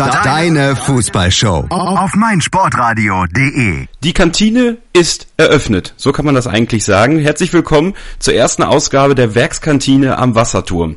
[0.00, 3.86] Deine Fußballshow auf meinsportradio.de.
[4.02, 5.92] Die Kantine ist eröffnet.
[5.98, 7.18] So kann man das eigentlich sagen.
[7.18, 10.96] Herzlich willkommen zur ersten Ausgabe der Werkskantine am Wasserturm.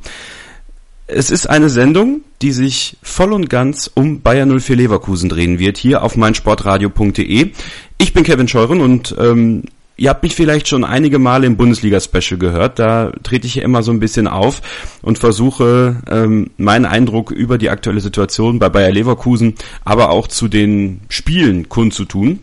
[1.07, 5.77] Es ist eine Sendung, die sich voll und ganz um Bayern 04 Leverkusen drehen wird,
[5.77, 7.51] hier auf meinsportradio.de.
[7.97, 9.63] Ich bin Kevin Scheuren und ähm,
[9.95, 12.79] Ihr habt mich vielleicht schon einige Male im Bundesliga-Special gehört.
[12.79, 14.61] Da trete ich immer so ein bisschen auf
[15.03, 19.53] und versuche ähm, meinen Eindruck über die aktuelle Situation bei Bayer Leverkusen,
[19.85, 22.39] aber auch zu den Spielen kundzutun.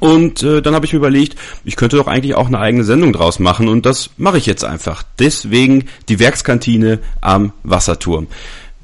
[0.00, 3.12] Und äh, dann habe ich mir überlegt, ich könnte doch eigentlich auch eine eigene Sendung
[3.12, 5.04] draus machen und das mache ich jetzt einfach.
[5.20, 8.26] Deswegen die Werkskantine am Wasserturm.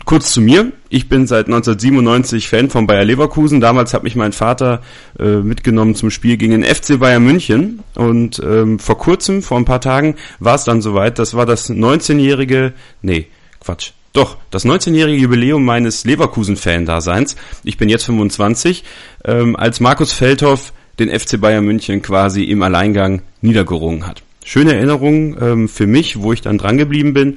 [0.09, 0.73] Kurz zu mir.
[0.89, 3.61] Ich bin seit 1997 Fan von Bayer Leverkusen.
[3.61, 4.81] Damals hat mich mein Vater
[5.19, 7.81] äh, mitgenommen zum Spiel gegen den FC Bayern München.
[7.95, 11.19] Und ähm, vor kurzem, vor ein paar Tagen, war es dann soweit.
[11.19, 12.73] Das war das 19-jährige,
[13.03, 13.27] nee,
[13.61, 13.91] Quatsch.
[14.15, 17.37] Doch, das 19-jährige Jubiläum meines Leverkusen-Fan-Daseins.
[17.63, 18.85] Ich bin jetzt 25,
[19.27, 24.23] ähm, als Markus Feldhoff den FC Bayern München quasi im Alleingang niedergerungen hat.
[24.43, 27.37] Schöne Erinnerung ähm, für mich, wo ich dann dran geblieben bin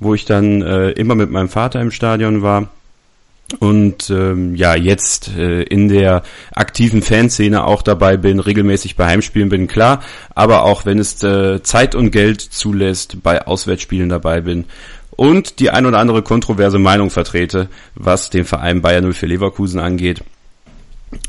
[0.00, 2.68] wo ich dann äh, immer mit meinem Vater im Stadion war.
[3.60, 9.48] Und ähm, ja, jetzt äh, in der aktiven Fanszene auch dabei bin, regelmäßig bei Heimspielen
[9.48, 10.02] bin, klar,
[10.34, 14.64] aber auch wenn es äh, Zeit und Geld zulässt, bei Auswärtsspielen dabei bin
[15.16, 20.24] und die ein oder andere kontroverse Meinung vertrete, was den Verein Bayern 04 Leverkusen angeht.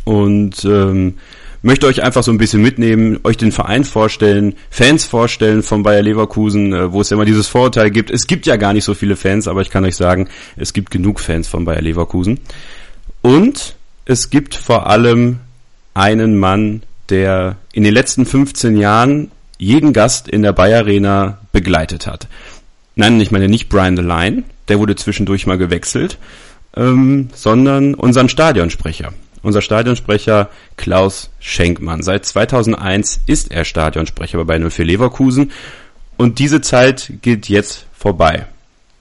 [0.04, 1.16] Und ähm,
[1.62, 6.02] möchte euch einfach so ein bisschen mitnehmen, euch den Verein vorstellen, Fans vorstellen von Bayer
[6.02, 8.12] Leverkusen, äh, wo es ja immer dieses Vorurteil gibt.
[8.12, 10.92] Es gibt ja gar nicht so viele Fans, aber ich kann euch sagen, es gibt
[10.92, 12.40] genug Fans von Bayer Leverkusen.
[13.22, 15.40] Und es gibt vor allem
[15.94, 22.08] einen Mann, der in den letzten 15 Jahren jeden Gast in der Bayer Arena begleitet
[22.08, 22.28] hat.
[22.96, 26.18] Nein, ich meine nicht Brian the Line, der wurde zwischendurch mal gewechselt,
[26.76, 29.14] ähm, sondern unseren Stadionsprecher
[29.48, 32.04] unser Stadionsprecher Klaus Schenkmann.
[32.04, 35.52] Seit 2001 ist er Stadionsprecher bei 04 Leverkusen
[36.18, 38.46] und diese Zeit geht jetzt vorbei.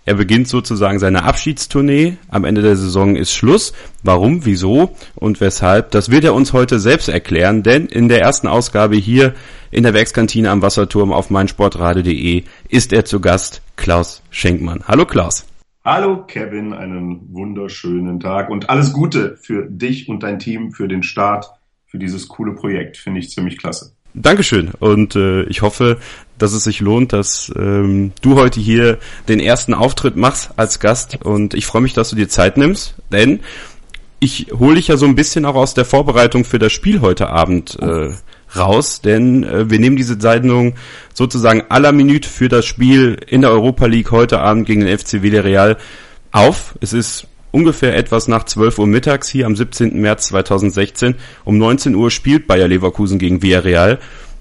[0.04, 2.16] Er beginnt sozusagen seine Abschiedstournee.
[2.28, 3.72] Am Ende der Saison ist Schluss.
[4.04, 8.46] Warum, wieso und weshalb, das wird er uns heute selbst erklären, denn in der ersten
[8.46, 9.34] Ausgabe hier
[9.72, 14.84] in der Werkskantine am Wasserturm auf meinsportradio.de ist er zu Gast Klaus Schenkmann.
[14.86, 15.44] Hallo Klaus.
[15.86, 21.04] Hallo Kevin, einen wunderschönen Tag und alles Gute für dich und dein Team für den
[21.04, 21.48] Start,
[21.86, 22.96] für dieses coole Projekt.
[22.96, 23.92] Finde ich ziemlich klasse.
[24.12, 25.98] Dankeschön und äh, ich hoffe,
[26.38, 28.98] dass es sich lohnt, dass ähm, du heute hier
[29.28, 32.96] den ersten Auftritt machst als Gast und ich freue mich, dass du dir Zeit nimmst,
[33.12, 33.38] denn
[34.18, 37.28] ich hole dich ja so ein bisschen auch aus der Vorbereitung für das Spiel heute
[37.28, 38.10] Abend äh,
[38.58, 40.74] raus, denn äh, wir nehmen diese Sendung
[41.14, 45.22] sozusagen aller Minute für das Spiel in der Europa League heute Abend gegen den FC
[45.22, 45.76] Villarreal
[46.32, 46.74] auf.
[46.80, 50.00] Es ist ungefähr etwas nach 12 Uhr mittags hier am 17.
[50.00, 51.14] März 2016.
[51.44, 53.98] Um 19 Uhr spielt Bayer Leverkusen gegen Villarreal.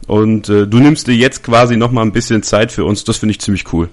[0.08, 3.04] Und äh, du nimmst dir jetzt quasi noch mal ein bisschen Zeit für uns.
[3.04, 3.90] Das finde ich ziemlich cool.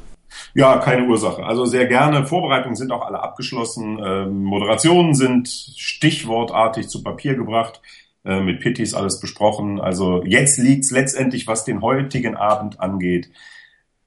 [0.54, 1.44] Ja, keine Ursache.
[1.44, 2.26] Also sehr gerne.
[2.26, 3.98] Vorbereitungen sind auch alle abgeschlossen.
[4.04, 7.80] Ähm, Moderationen sind stichwortartig zu Papier gebracht.
[8.24, 9.80] Äh, mit Pittis alles besprochen.
[9.80, 13.30] Also jetzt liegt's letztendlich, was den heutigen Abend angeht,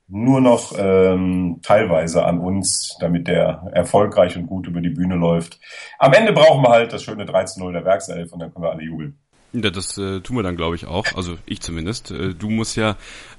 [0.08, 5.60] nur noch ähm, teilweise an uns, damit der erfolgreich und gut über die Bühne läuft.
[6.00, 8.84] Am Ende brauchen wir halt das schöne 13-0 der Werkself und dann können wir alle
[8.84, 9.18] jubeln.
[9.52, 11.06] Ja, das äh, tun wir dann, glaube ich, auch.
[11.16, 12.12] Also ich zumindest.
[12.12, 12.92] Äh, du musst ja,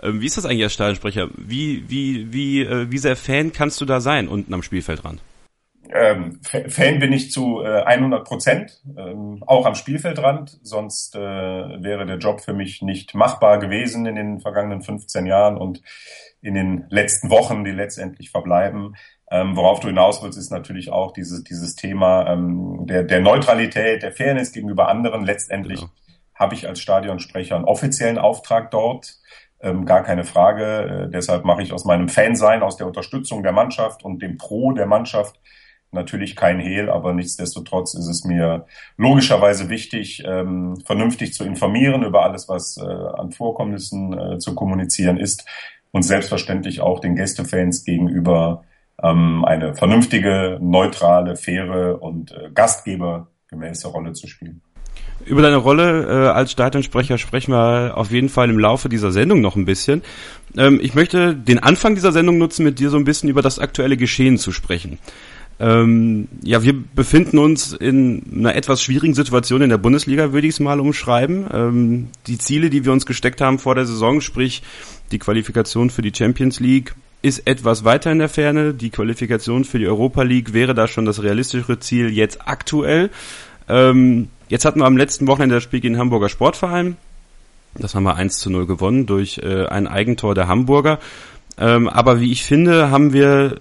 [0.03, 1.29] äh, wie ist das eigentlich als Stadionsprecher?
[1.37, 5.21] Wie, wie, wie, äh, wie sehr Fan kannst du da sein unten am Spielfeldrand?
[5.99, 10.59] Ähm, Fan bin ich zu äh, 100 Prozent, ähm, auch am Spielfeldrand.
[10.63, 15.57] Sonst äh, wäre der Job für mich nicht machbar gewesen in den vergangenen 15 Jahren
[15.57, 15.83] und
[16.41, 18.97] in den letzten Wochen, die letztendlich verbleiben.
[19.31, 24.03] Ähm, worauf du hinaus willst, ist natürlich auch dieses, dieses Thema ähm, der, der Neutralität,
[24.03, 25.25] der Fairness gegenüber anderen.
[25.25, 25.93] Letztendlich genau.
[26.35, 29.17] habe ich als Stadionsprecher einen offiziellen Auftrag dort.
[29.61, 31.07] Ähm, gar keine Frage.
[31.07, 34.73] Äh, deshalb mache ich aus meinem Fansein, aus der Unterstützung der Mannschaft und dem Pro
[34.73, 35.41] der Mannschaft
[35.97, 42.23] natürlich kein Hehl, aber nichtsdestotrotz ist es mir logischerweise wichtig, ähm, vernünftig zu informieren über
[42.23, 45.45] alles, was äh, an Vorkommnissen äh, zu kommunizieren ist
[45.91, 48.63] und selbstverständlich auch den Gästefans gegenüber
[49.03, 54.63] ähm, eine vernünftige, neutrale, faire und äh, gastgebergemäße Rolle zu spielen.
[55.25, 59.41] Über deine Rolle äh, als Stadionsprecher sprechen wir auf jeden Fall im Laufe dieser Sendung
[59.41, 60.03] noch ein bisschen.
[60.57, 63.59] Ähm, ich möchte den Anfang dieser Sendung nutzen, mit dir so ein bisschen über das
[63.59, 64.99] aktuelle Geschehen zu sprechen.
[65.59, 70.55] Ähm, ja, wir befinden uns in einer etwas schwierigen Situation in der Bundesliga, würde ich
[70.55, 71.47] es mal umschreiben.
[71.53, 74.63] Ähm, die Ziele, die wir uns gesteckt haben vor der Saison, sprich
[75.13, 78.75] die Qualifikation für die Champions League, ist etwas weiter in der Ferne.
[78.75, 83.11] Die Qualifikation für die Europa League wäre da schon das realistischere Ziel jetzt aktuell.
[83.69, 86.97] Ähm, jetzt hatten wir am letzten Wochenende das Spiel gegen Hamburger Sportverein.
[87.75, 90.99] Das haben wir 1 zu 0 gewonnen durch äh, ein Eigentor der Hamburger.
[91.59, 93.59] Ähm, aber wie ich finde, haben wir,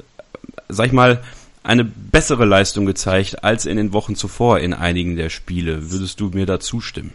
[0.68, 1.22] sag ich mal,
[1.66, 5.92] eine bessere Leistung gezeigt als in den Wochen zuvor in einigen der Spiele.
[5.92, 7.14] Würdest du mir da zustimmen?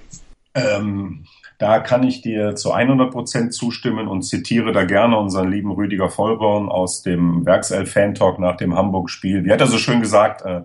[0.55, 1.25] Ähm,
[1.59, 6.09] da kann ich dir zu 100 Prozent zustimmen und zitiere da gerne unseren lieben Rüdiger
[6.09, 9.45] Vollborn aus dem Werkself-Fan-Talk nach dem Hamburg-Spiel.
[9.45, 10.63] Wie hat er so schön gesagt, äh,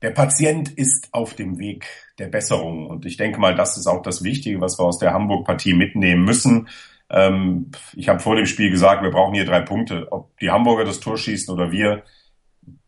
[0.00, 1.86] der Patient ist auf dem Weg
[2.18, 2.86] der Besserung.
[2.86, 6.24] Und ich denke mal, das ist auch das Wichtige, was wir aus der Hamburg-Partie mitnehmen
[6.24, 6.68] müssen.
[7.10, 10.08] Ähm, ich habe vor dem Spiel gesagt, wir brauchen hier drei Punkte.
[10.10, 12.04] Ob die Hamburger das Tor schießen oder wir,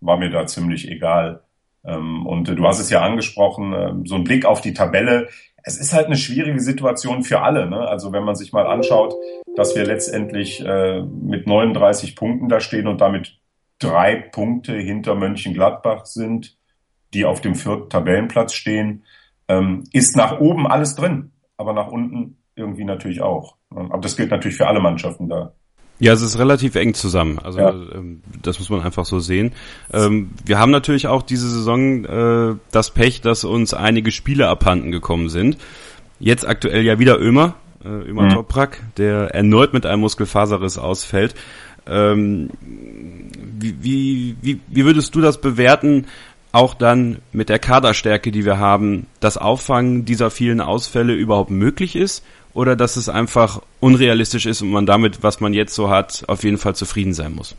[0.00, 1.43] war mir da ziemlich egal.
[1.85, 5.29] Ähm, und du hast es ja angesprochen, äh, so ein Blick auf die Tabelle.
[5.62, 7.69] Es ist halt eine schwierige Situation für alle.
[7.69, 7.79] Ne?
[7.79, 9.15] Also wenn man sich mal anschaut,
[9.56, 13.38] dass wir letztendlich äh, mit 39 Punkten da stehen und damit
[13.79, 16.56] drei Punkte hinter Mönchengladbach sind,
[17.12, 19.05] die auf dem vierten Tabellenplatz stehen,
[19.49, 23.56] ähm, ist nach oben alles drin, aber nach unten irgendwie natürlich auch.
[23.71, 25.55] Aber das gilt natürlich für alle Mannschaften da.
[26.00, 27.38] Ja, es ist relativ eng zusammen.
[27.38, 27.70] Also ja.
[27.70, 29.52] ähm, das muss man einfach so sehen.
[29.93, 34.91] Ähm, wir haben natürlich auch diese Saison äh, das Pech, dass uns einige Spiele abhanden
[34.91, 35.56] gekommen sind.
[36.19, 37.55] Jetzt aktuell ja wieder Ömer,
[37.85, 38.31] äh, Ömer mhm.
[38.31, 41.35] Toprak, der erneut mit einem Muskelfaserriss ausfällt.
[41.87, 46.06] Ähm, wie, wie, wie, wie würdest du das bewerten?
[46.55, 51.97] auch dann mit der Kaderstärke, die wir haben, das Auffangen dieser vielen Ausfälle überhaupt möglich
[51.97, 52.25] ist
[52.55, 56.45] oder dass es einfach unrealistisch ist und man damit, was man jetzt so hat, auf
[56.45, 57.56] jeden Fall zufrieden sein muss?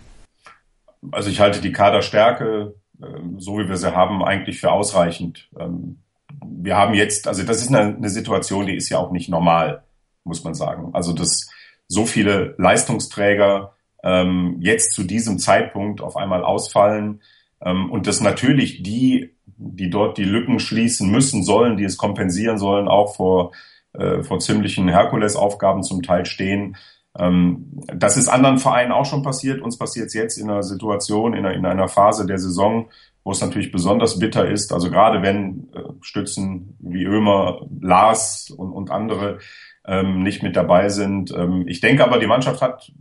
[1.11, 5.49] Also ich halte die Kaderstärke, ähm, so wie wir sie haben, eigentlich für ausreichend.
[5.59, 5.99] Ähm,
[6.43, 9.83] wir haben jetzt, also das ist eine, Situation, die ist ja auch nicht normal,
[10.23, 10.89] muss man sagen.
[10.93, 11.49] Also dass
[11.87, 17.21] so viele Leistungsträger ähm, jetzt zu diesem Zeitpunkt auf einmal ausfallen,
[17.61, 22.87] und dass natürlich die, die dort die Lücken schließen müssen sollen, die es kompensieren sollen,
[22.87, 23.53] auch vor,
[23.99, 26.77] äh, vor ziemlichen Herkulesaufgaben zum Teil stehen.
[27.17, 29.61] Ähm, das ist anderen Vereinen auch schon passiert.
[29.61, 32.89] Uns passiert es jetzt in einer Situation, in einer, in einer Phase der Saison,
[33.23, 34.73] wo es natürlich besonders bitter ist.
[34.73, 39.39] Also gerade wenn äh, Stützen wie Ömer, Lars und, und andere
[39.87, 41.31] ähm, nicht mit dabei sind.
[41.31, 42.91] Ähm, ich denke aber, die Mannschaft hat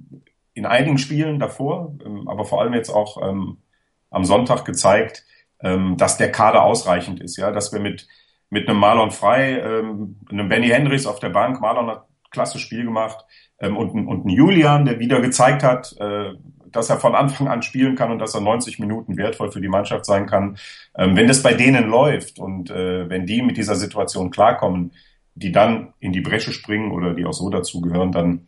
[0.54, 3.58] in einigen Spielen davor, ähm, aber vor allem jetzt auch ähm,
[4.10, 5.24] am Sonntag gezeigt,
[5.60, 8.06] ähm, dass der Kader ausreichend ist, ja, dass wir mit
[8.54, 12.84] mit einem Marlon Frei, ähm, einem Benny Hendricks auf der Bank, Marlon hat klasse Spiel
[12.84, 13.24] gemacht
[13.58, 16.34] ähm, und, und ein Julian, der wieder gezeigt hat, äh,
[16.70, 19.68] dass er von Anfang an spielen kann und dass er 90 Minuten wertvoll für die
[19.68, 20.56] Mannschaft sein kann.
[20.96, 24.92] Ähm, wenn das bei denen läuft und äh, wenn die mit dieser Situation klarkommen,
[25.34, 28.46] die dann in die Bresche springen oder die auch so dazugehören, dann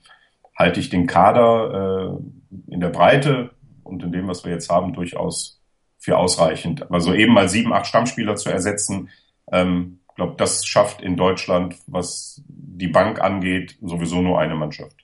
[0.57, 2.21] halte ich den Kader
[2.69, 3.51] äh, in der Breite
[3.83, 5.61] und in dem, was wir jetzt haben, durchaus
[5.99, 6.93] für ausreichend.
[6.93, 9.09] Also eben mal sieben, acht Stammspieler zu ersetzen,
[9.53, 14.97] ähm, glaube, das schafft in Deutschland, was die Bank angeht, sowieso nur eine Mannschaft.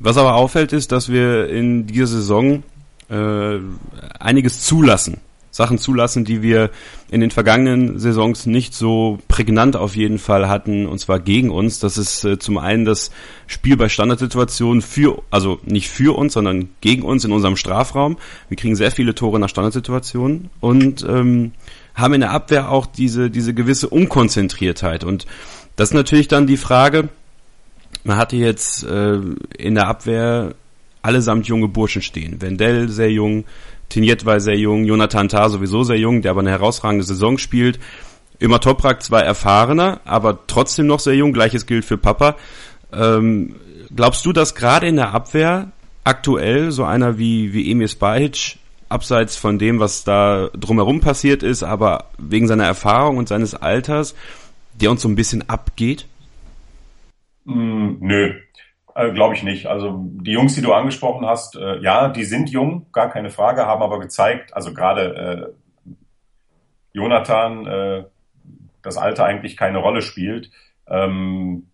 [0.00, 2.62] Was aber auffällt, ist, dass wir in dieser Saison
[3.08, 3.58] äh,
[4.20, 5.20] einiges zulassen.
[5.50, 6.70] Sachen zulassen, die wir
[7.10, 11.80] in den vergangenen Saisons nicht so prägnant auf jeden Fall hatten, und zwar gegen uns.
[11.80, 13.10] Das ist äh, zum einen das
[13.46, 18.18] Spiel bei Standardsituationen für, also nicht für uns, sondern gegen uns in unserem Strafraum.
[18.48, 21.52] Wir kriegen sehr viele Tore nach Standardsituationen und ähm,
[21.98, 25.04] haben in der Abwehr auch diese, diese gewisse Unkonzentriertheit.
[25.04, 25.26] Und
[25.76, 27.08] das ist natürlich dann die Frage,
[28.04, 29.20] man hatte jetzt äh,
[29.56, 30.54] in der Abwehr
[31.02, 32.40] allesamt junge Burschen stehen.
[32.40, 33.44] Wendell sehr jung,
[33.88, 37.78] Tinjet war sehr jung, Jonathan Tah sowieso sehr jung, der aber eine herausragende Saison spielt.
[38.38, 41.32] Immer Toprak zwar erfahrener, aber trotzdem noch sehr jung.
[41.32, 42.36] Gleiches gilt für Papa.
[42.92, 43.56] Ähm,
[43.94, 45.72] glaubst du, dass gerade in der Abwehr
[46.04, 48.58] aktuell so einer wie, wie Emir Spahic,
[48.88, 54.14] abseits von dem, was da drumherum passiert ist, aber wegen seiner Erfahrung und seines Alters,
[54.74, 56.06] der uns so ein bisschen abgeht?
[57.44, 58.34] Mm, nö,
[58.94, 59.66] äh, Glaube ich nicht.
[59.66, 63.66] Also die Jungs, die du angesprochen hast, äh, ja, die sind jung, gar keine Frage,
[63.66, 65.52] haben aber gezeigt, also gerade
[65.86, 65.94] äh,
[66.92, 68.04] Jonathan, äh,
[68.82, 70.50] das Alter eigentlich keine Rolle spielt.
[70.88, 71.68] Ähm,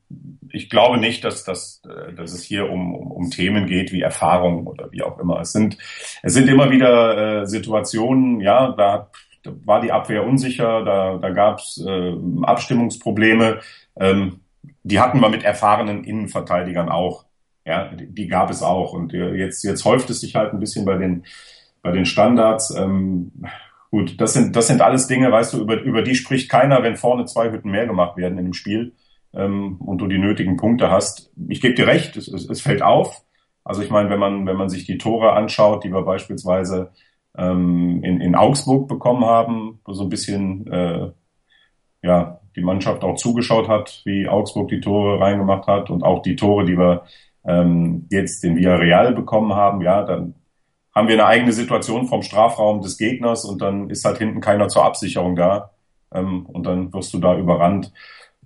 [0.54, 4.02] ich glaube nicht, dass, dass, äh, dass es hier um, um, um Themen geht wie
[4.02, 5.40] Erfahrung oder wie auch immer.
[5.40, 5.76] Es sind,
[6.22, 9.10] es sind immer wieder äh, Situationen, ja, da,
[9.42, 13.60] da war die Abwehr unsicher, da, da gab es äh, Abstimmungsprobleme.
[13.98, 14.40] Ähm,
[14.82, 17.24] die hatten wir mit erfahrenen Innenverteidigern auch.
[17.66, 18.92] Ja, die, die gab es auch.
[18.92, 21.24] Und äh, jetzt, jetzt häuft es sich halt ein bisschen bei den,
[21.82, 22.70] bei den Standards.
[22.70, 23.32] Ähm,
[23.90, 26.96] gut, das sind, das sind alles Dinge, weißt du, über, über die spricht keiner, wenn
[26.96, 28.92] vorne zwei Hütten mehr gemacht werden in dem Spiel
[29.36, 31.30] ähm, und du die nötigen Punkte hast.
[31.48, 33.22] Ich gebe dir recht, es, es, es fällt auf.
[33.64, 36.92] Also ich meine, wenn man, wenn man sich die Tore anschaut, die wir beispielsweise
[37.36, 41.10] ähm, in, in Augsburg bekommen haben, wo so ein bisschen äh,
[42.02, 46.36] ja, die Mannschaft auch zugeschaut hat, wie Augsburg die Tore reingemacht hat und auch die
[46.36, 47.04] Tore, die wir
[47.46, 50.34] ähm, jetzt in Villarreal bekommen haben, ja, dann
[50.94, 54.68] haben wir eine eigene Situation vom Strafraum des Gegners und dann ist halt hinten keiner
[54.68, 55.70] zur Absicherung da
[56.12, 57.92] ähm, und dann wirst du da überrannt.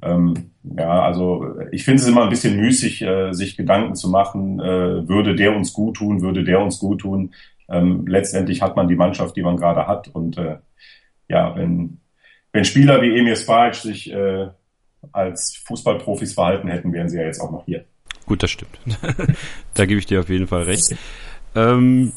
[0.03, 4.61] Ähm, ja, also ich finde es immer ein bisschen müßig, äh, sich Gedanken zu machen,
[4.61, 7.35] äh, würde der uns gut tun, würde der uns gut tun.
[7.69, 10.59] Ähm, letztendlich hat man die Mannschaft, die man gerade hat und äh,
[11.29, 12.01] ja, wenn,
[12.53, 14.49] wenn Spieler wie Emir Spajic sich äh,
[15.13, 17.85] als Fußballprofis verhalten hätten, wären sie ja jetzt auch noch hier.
[18.27, 18.79] Gut, das stimmt.
[19.75, 20.95] da gebe ich dir auf jeden Fall recht.
[21.55, 22.13] Ähm,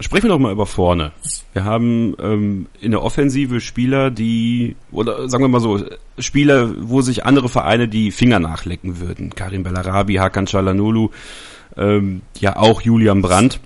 [0.00, 1.12] sprechen wir doch mal über vorne.
[1.52, 5.84] Wir haben ähm, in der Offensive Spieler, die, oder sagen wir mal so,
[6.18, 9.30] Spieler, wo sich andere Vereine die Finger nachlecken würden.
[9.34, 11.10] Karim Bellarabi, Hakan Çalhanoğlu,
[11.76, 13.60] ähm, ja auch Julian Brandt.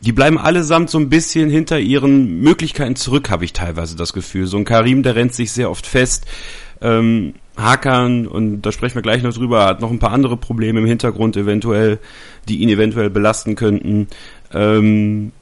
[0.00, 4.46] Die bleiben allesamt so ein bisschen hinter ihren Möglichkeiten zurück, habe ich teilweise das Gefühl.
[4.46, 6.26] So ein Karim, der rennt sich sehr oft fest.
[6.80, 10.80] Ähm, Hakan, und da sprechen wir gleich noch drüber, hat noch ein paar andere Probleme
[10.80, 11.98] im Hintergrund eventuell,
[12.48, 14.08] die ihn eventuell belasten könnten.
[14.52, 15.32] Ähm,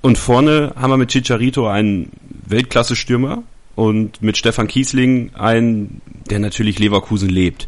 [0.00, 2.10] und vorne haben wir mit Chicharito einen
[2.46, 3.42] Weltklasse-Stürmer
[3.74, 6.00] und mit Stefan Kiesling einen,
[6.30, 7.66] der natürlich Leverkusen lebt.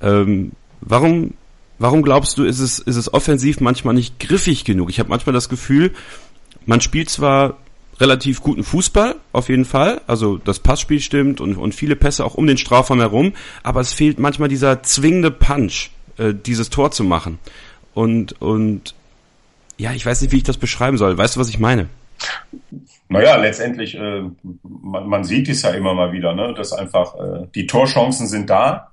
[0.00, 1.34] Ähm, warum,
[1.78, 4.90] warum glaubst du, ist es, ist es offensiv manchmal nicht griffig genug?
[4.90, 5.92] Ich habe manchmal das Gefühl,
[6.64, 7.58] man spielt zwar
[8.00, 10.00] relativ guten Fußball, auf jeden Fall.
[10.06, 13.92] Also das Passspiel stimmt und, und viele Pässe auch um den Strafraum herum, aber es
[13.92, 17.38] fehlt manchmal dieser zwingende Punch, äh, dieses Tor zu machen.
[17.94, 18.94] Und, und
[19.78, 21.16] ja, ich weiß nicht, wie ich das beschreiben soll.
[21.16, 21.88] Weißt du, was ich meine?
[23.08, 24.22] Naja, letztendlich, äh,
[24.62, 26.54] man, man sieht es ja immer mal wieder, ne?
[26.54, 28.92] dass einfach äh, die Torchancen sind da.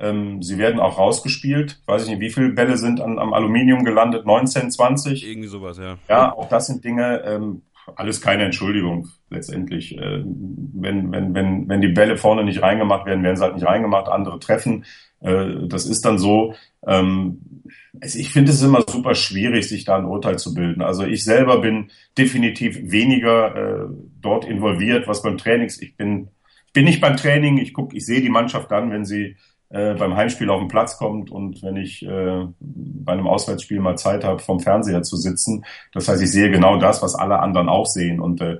[0.00, 1.80] Ähm, sie werden auch rausgespielt.
[1.86, 4.26] Weiß ich nicht, wie viele Bälle sind an, am Aluminium gelandet?
[4.26, 5.26] 19, 20?
[5.26, 5.96] Irgendwie sowas, ja.
[6.08, 7.62] Ja, auch das sind Dinge, ähm,
[7.96, 9.96] alles keine Entschuldigung letztendlich.
[9.96, 13.66] Äh, wenn, wenn, wenn, wenn die Bälle vorne nicht reingemacht werden, werden sie halt nicht
[13.66, 14.84] reingemacht, andere treffen.
[15.20, 16.54] Äh, das ist dann so.
[16.86, 17.62] Ähm,
[18.02, 20.82] ich finde es immer super schwierig, sich da ein Urteil zu bilden.
[20.82, 23.88] Also ich selber bin definitiv weniger äh,
[24.20, 26.28] dort involviert, was beim Training, ich bin,
[26.66, 29.36] ich bin nicht beim Training, ich gucke, ich sehe die Mannschaft dann, wenn sie
[29.70, 33.96] äh, beim Heimspiel auf den Platz kommt und wenn ich äh, bei einem Auswärtsspiel mal
[33.96, 35.64] Zeit habe, vom Fernseher zu sitzen.
[35.92, 38.20] Das heißt, ich sehe genau das, was alle anderen auch sehen.
[38.20, 38.58] Und äh,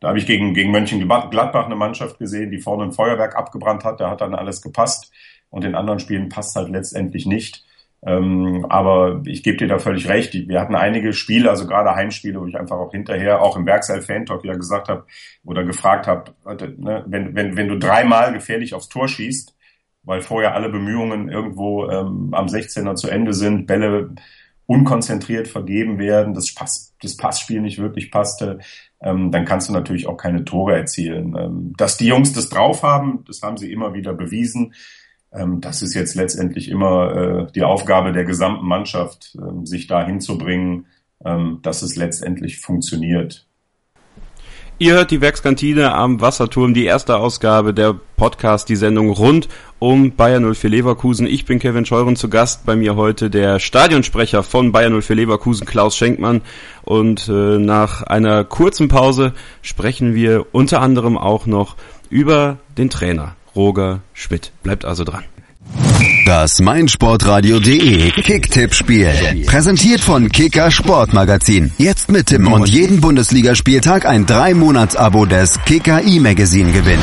[0.00, 4.00] da habe ich gegen, gegen Mönchengladbach eine Mannschaft gesehen, die vorne ein Feuerwerk abgebrannt hat.
[4.00, 5.12] Da hat dann alles gepasst.
[5.50, 7.64] Und in anderen Spielen passt halt letztendlich nicht.
[8.04, 10.34] Ähm, aber ich gebe dir da völlig recht.
[10.34, 14.02] Wir hatten einige Spiele, also gerade Heimspiele, wo ich einfach auch hinterher, auch im Werkseil
[14.02, 15.04] Fan Talk ja gesagt habe
[15.44, 16.32] oder gefragt habe,
[16.78, 19.54] ne, wenn, wenn, wenn du dreimal gefährlich aufs Tor schießt,
[20.02, 24.14] weil vorher alle Bemühungen irgendwo ähm, am 16er zu Ende sind, Bälle
[24.66, 28.60] unkonzentriert vergeben werden, das, Pass, das Passspiel nicht wirklich passte,
[29.02, 31.36] ähm, dann kannst du natürlich auch keine Tore erzielen.
[31.36, 34.74] Ähm, dass die Jungs das drauf haben, das haben sie immer wieder bewiesen.
[35.32, 40.06] Ähm, das ist jetzt letztendlich immer äh, die Aufgabe der gesamten Mannschaft, äh, sich da
[40.06, 40.86] hinzubringen,
[41.24, 43.46] ähm, dass es letztendlich funktioniert.
[44.82, 49.48] Ihr hört die Werkskantine am Wasserturm, die erste Ausgabe der Podcast, die Sendung rund
[49.78, 51.24] um Bayern 04 Leverkusen.
[51.28, 52.66] Ich bin Kevin Scheuren zu Gast.
[52.66, 56.40] Bei mir heute der Stadionsprecher von Bayern 04 Leverkusen, Klaus Schenkmann.
[56.82, 61.76] Und äh, nach einer kurzen Pause sprechen wir unter anderem auch noch
[62.10, 64.50] über den Trainer Roger Schmidt.
[64.64, 65.22] Bleibt also dran.
[66.24, 69.44] Das meinsportradio.de Kicktipp-Spiel.
[69.46, 71.72] Präsentiert von Kicker Sportmagazin.
[71.78, 77.02] Jetzt mit Tim und jeden Bundesligaspieltag ein 3-Monats-Abo des Kicker E-Magazin gewinnen.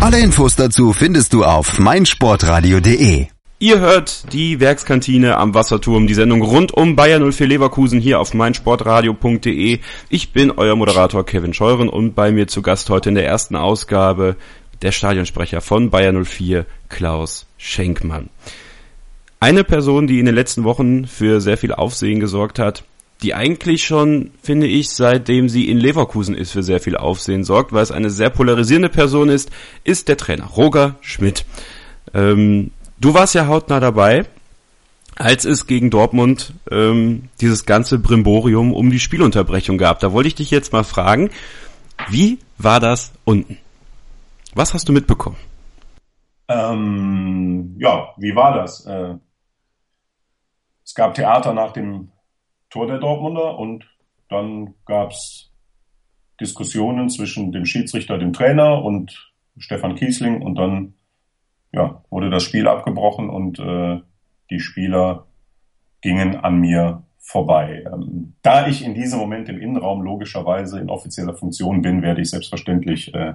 [0.00, 3.28] Alle Infos dazu findest du auf meinsportradio.de.
[3.60, 8.34] Ihr hört die Werkskantine am Wasserturm, die Sendung rund um Bayern 04 Leverkusen hier auf
[8.34, 9.80] meinsportradio.de.
[10.08, 13.56] Ich bin euer Moderator Kevin Scheuren und bei mir zu Gast heute in der ersten
[13.56, 14.36] Ausgabe
[14.82, 18.30] der Stadionsprecher von Bayern 04, Klaus Schenkmann.
[19.40, 22.84] Eine Person, die in den letzten Wochen für sehr viel Aufsehen gesorgt hat,
[23.22, 27.72] die eigentlich schon, finde ich, seitdem sie in Leverkusen ist, für sehr viel Aufsehen sorgt,
[27.72, 29.50] weil es eine sehr polarisierende Person ist,
[29.84, 31.44] ist der Trainer Roger Schmidt.
[32.14, 34.24] Ähm, du warst ja hautnah dabei,
[35.16, 39.98] als es gegen Dortmund ähm, dieses ganze Brimborium um die Spielunterbrechung gab.
[39.98, 41.30] Da wollte ich dich jetzt mal fragen,
[42.08, 43.58] wie war das unten?
[44.54, 45.36] Was hast du mitbekommen?
[46.48, 48.86] Ähm, ja, wie war das?
[48.86, 49.16] Äh,
[50.84, 52.10] es gab Theater nach dem
[52.70, 53.86] Tor der Dortmunder und
[54.28, 55.50] dann gab es
[56.40, 60.94] Diskussionen zwischen dem Schiedsrichter, dem Trainer und Stefan Kiesling und dann
[61.72, 64.00] ja, wurde das Spiel abgebrochen und äh,
[64.50, 65.26] die Spieler
[66.00, 67.84] gingen an mir vorbei.
[67.92, 72.30] Ähm, da ich in diesem Moment im Innenraum logischerweise in offizieller Funktion bin, werde ich
[72.30, 73.34] selbstverständlich äh,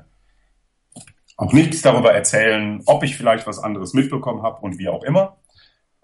[1.38, 5.38] auch nichts darüber erzählen, ob ich vielleicht was anderes mitbekommen habe und wie auch immer.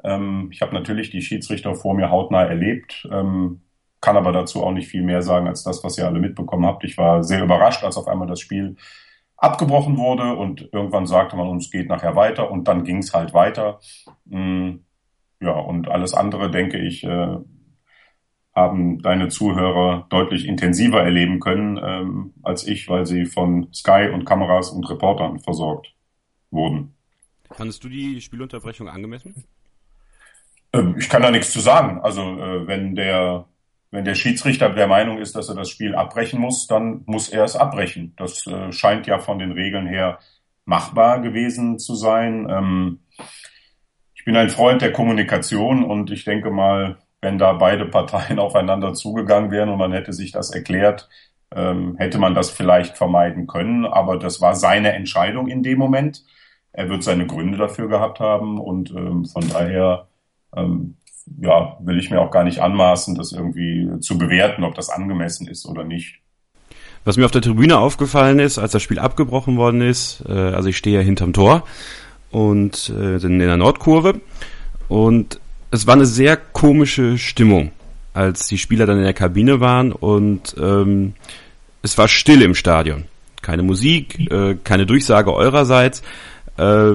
[0.04, 3.62] Ähm, ich habe natürlich die Schiedsrichter vor mir hautnah erlebt, ähm,
[4.02, 6.84] kann aber dazu auch nicht viel mehr sagen als das, was ihr alle mitbekommen habt.
[6.84, 8.78] Ich war sehr überrascht, als auf einmal das Spiel
[9.36, 13.34] abgebrochen wurde und irgendwann sagte man uns geht nachher weiter und dann ging es halt
[13.34, 13.80] weiter.
[14.26, 14.78] Mm,
[15.42, 17.38] ja, und alles andere, denke ich, äh,
[18.56, 24.26] haben deine Zuhörer deutlich intensiver erleben können ähm, als ich, weil sie von Sky und
[24.26, 25.94] Kameras und Reportern versorgt
[26.52, 26.96] wurden.
[27.52, 29.44] Fandest du die Spielunterbrechung angemessen?
[30.74, 32.00] Ähm, ich kann da nichts zu sagen.
[32.02, 33.46] Also äh, wenn der
[33.92, 37.44] wenn der Schiedsrichter der Meinung ist, dass er das Spiel abbrechen muss, dann muss er
[37.44, 38.14] es abbrechen.
[38.18, 40.20] Das äh, scheint ja von den Regeln her
[40.66, 42.48] machbar gewesen zu sein.
[42.50, 43.00] Ähm,
[44.14, 48.94] ich bin ein Freund der Kommunikation und ich denke mal, wenn da beide Parteien aufeinander
[48.94, 51.10] zugegangen wären und man hätte sich das erklärt,
[51.56, 53.86] ähm, hätte man das vielleicht vermeiden können.
[53.86, 56.24] Aber das war seine Entscheidung in dem Moment.
[56.72, 60.08] Er wird seine Gründe dafür gehabt haben und ähm, von daher
[60.56, 60.96] ähm,
[61.42, 65.48] ja, will ich mir auch gar nicht anmaßen, das irgendwie zu bewerten, ob das angemessen
[65.48, 66.20] ist oder nicht.
[67.06, 70.70] Was mir auf der Tribüne aufgefallen ist, als das Spiel abgebrochen worden ist, äh, also
[70.70, 71.64] ich stehe ja hinterm Tor
[72.32, 74.22] und äh, in der Nordkurve
[74.88, 75.40] und
[75.72, 77.72] es war eine sehr komische Stimmung,
[78.14, 81.14] als die Spieler dann in der Kabine waren und ähm,
[81.82, 83.06] es war still im Stadion.
[83.42, 86.02] Keine Musik, äh, keine Durchsage eurerseits.
[86.58, 86.92] Äh,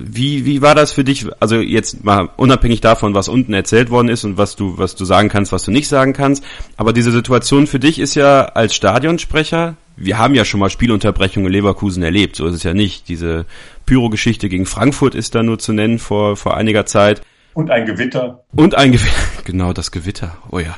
[0.00, 1.26] wie, wie war das für dich?
[1.40, 5.04] Also jetzt mal unabhängig davon, was unten erzählt worden ist und was du, was du
[5.04, 6.44] sagen kannst, was du nicht sagen kannst.
[6.76, 11.48] Aber diese Situation für dich ist ja als Stadionsprecher, wir haben ja schon mal Spielunterbrechungen
[11.48, 13.08] in Leverkusen erlebt, so ist es ja nicht.
[13.08, 13.44] Diese
[13.86, 17.22] Pyro-Geschichte gegen Frankfurt ist da nur zu nennen vor, vor einiger Zeit.
[17.58, 18.44] Und ein Gewitter.
[18.54, 19.16] Und ein Gewitter.
[19.44, 20.36] Genau, das Gewitter.
[20.52, 20.76] Oh ja.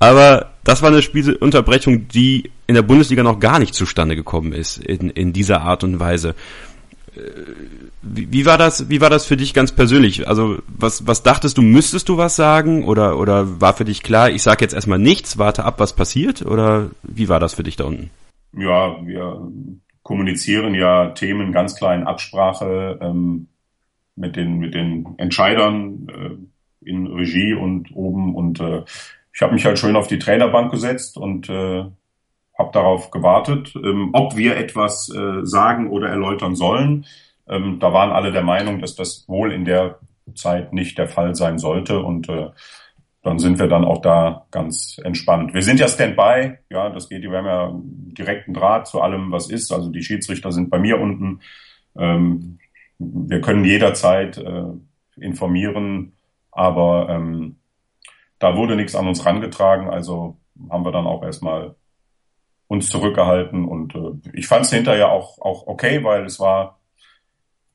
[0.00, 4.78] Aber das war eine Spielunterbrechung, die in der Bundesliga noch gar nicht zustande gekommen ist,
[4.78, 6.34] in, in dieser Art und Weise.
[8.02, 10.26] Wie, wie, war das, wie war das für dich ganz persönlich?
[10.26, 12.82] Also, was, was dachtest du, müsstest du was sagen?
[12.82, 16.42] Oder, oder war für dich klar, ich sage jetzt erstmal nichts, warte ab, was passiert?
[16.44, 18.10] Oder wie war das für dich da unten?
[18.56, 19.48] Ja, wir
[20.02, 22.98] kommunizieren ja Themen ganz klar in Absprache.
[23.00, 23.46] Ähm,
[24.16, 28.34] mit den, mit den Entscheidern äh, in Regie und oben.
[28.34, 28.82] Und äh,
[29.32, 31.84] ich habe mich halt schön auf die Trainerbank gesetzt und äh,
[32.58, 37.06] habe darauf gewartet, ähm, ob wir etwas äh, sagen oder erläutern sollen.
[37.48, 39.98] Ähm, da waren alle der Meinung, dass das wohl in der
[40.34, 42.50] Zeit nicht der Fall sein sollte und äh,
[43.22, 45.52] dann sind wir dann auch da ganz entspannt.
[45.52, 47.72] Wir sind ja Standby, ja, das geht, wir haben ja
[48.16, 49.72] direkten Draht zu allem, was ist.
[49.72, 51.40] Also die Schiedsrichter sind bei mir unten.
[51.98, 52.58] Ähm,
[53.00, 54.64] wir können jederzeit äh,
[55.16, 56.12] informieren,
[56.52, 57.56] aber ähm,
[58.38, 60.36] da wurde nichts an uns rangetragen, also
[60.68, 61.74] haben wir dann auch erstmal
[62.68, 66.78] uns zurückgehalten und äh, ich fand es hinterher auch, auch okay, weil es war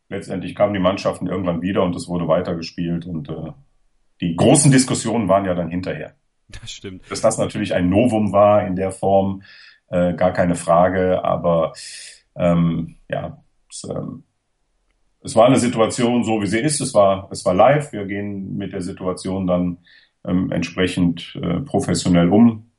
[0.09, 3.51] letztendlich kamen die Mannschaften irgendwann wieder und es wurde weitergespielt und äh,
[4.21, 6.15] die großen Diskussionen waren ja dann hinterher.
[6.47, 7.09] Das stimmt.
[7.09, 9.41] Dass das natürlich ein Novum war in der Form,
[9.88, 11.73] äh, gar keine Frage, aber
[12.35, 14.23] ähm, ja, es, ähm,
[15.25, 16.79] es war eine Situation so, wie sie ist.
[16.81, 17.91] Es war, es war live.
[17.91, 19.79] Wir gehen mit der Situation dann
[20.23, 22.69] ähm, entsprechend äh, professionell um.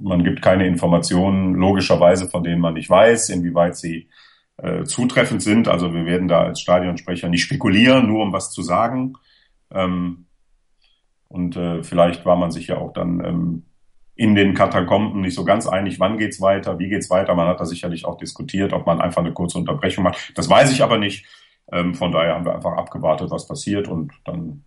[0.00, 4.08] Man gibt keine Informationen, logischerweise, von denen man nicht weiß, inwieweit sie
[4.56, 5.68] äh, zutreffend sind.
[5.68, 9.14] Also wir werden da als Stadionsprecher nicht spekulieren, nur um was zu sagen.
[9.70, 10.26] Ähm,
[11.28, 13.62] und äh, vielleicht war man sich ja auch dann ähm,
[14.16, 17.36] in den Katakomben nicht so ganz einig, wann geht's weiter, wie geht's weiter.
[17.36, 20.36] Man hat da sicherlich auch diskutiert, ob man einfach eine kurze Unterbrechung macht.
[20.36, 21.24] Das weiß ich aber nicht.
[21.72, 24.64] Ähm, von daher haben wir einfach abgewartet, was passiert und dann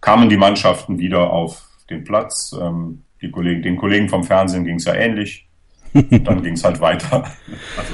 [0.00, 2.54] kamen die Mannschaften wieder auf den Platz.
[2.60, 5.48] Ähm, die Kollegen, den Kollegen vom Fernsehen ging es ja ähnlich.
[5.94, 7.24] Und dann ging es halt weiter.
[7.76, 7.92] Also.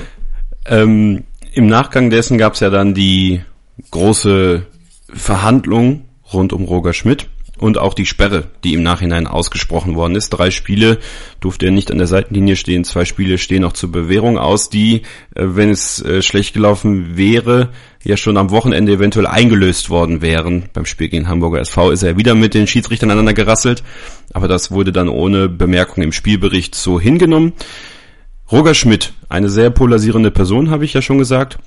[0.67, 3.43] Ähm, Im Nachgang dessen gab es ja dann die
[3.91, 4.67] große
[5.11, 7.29] Verhandlung rund um Roger Schmidt
[7.59, 10.31] und auch die Sperre, die im Nachhinein ausgesprochen worden ist.
[10.31, 10.99] Drei Spiele
[11.41, 15.03] durfte er nicht an der Seitenlinie stehen, zwei Spiele stehen noch zur Bewährung aus, die,
[15.35, 17.71] äh, wenn es äh, schlecht gelaufen wäre,
[18.05, 20.71] ja schon am Wochenende eventuell eingelöst worden wären.
[20.73, 23.83] Beim Spiel gegen Hamburger SV ist er wieder mit den Schiedsrichtern aneinander gerasselt,
[24.33, 27.53] aber das wurde dann ohne Bemerkung im Spielbericht so hingenommen.
[28.51, 31.59] Roger Schmidt, eine sehr polarisierende Person, habe ich ja schon gesagt,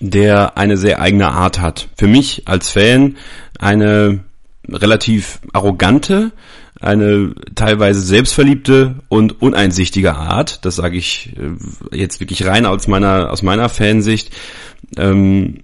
[0.00, 1.88] der eine sehr eigene Art hat.
[1.96, 3.16] Für mich als Fan
[3.58, 4.20] eine
[4.68, 6.32] relativ arrogante,
[6.80, 10.64] eine teilweise selbstverliebte und uneinsichtige Art.
[10.64, 14.30] Das sage ich äh, jetzt wirklich rein aus meiner aus meiner Fansicht,
[14.96, 15.62] ähm,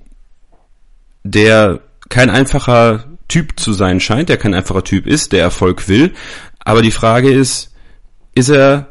[1.23, 6.13] der kein einfacher Typ zu sein scheint, der kein einfacher Typ ist, der Erfolg will.
[6.59, 7.73] Aber die Frage ist,
[8.35, 8.89] ist er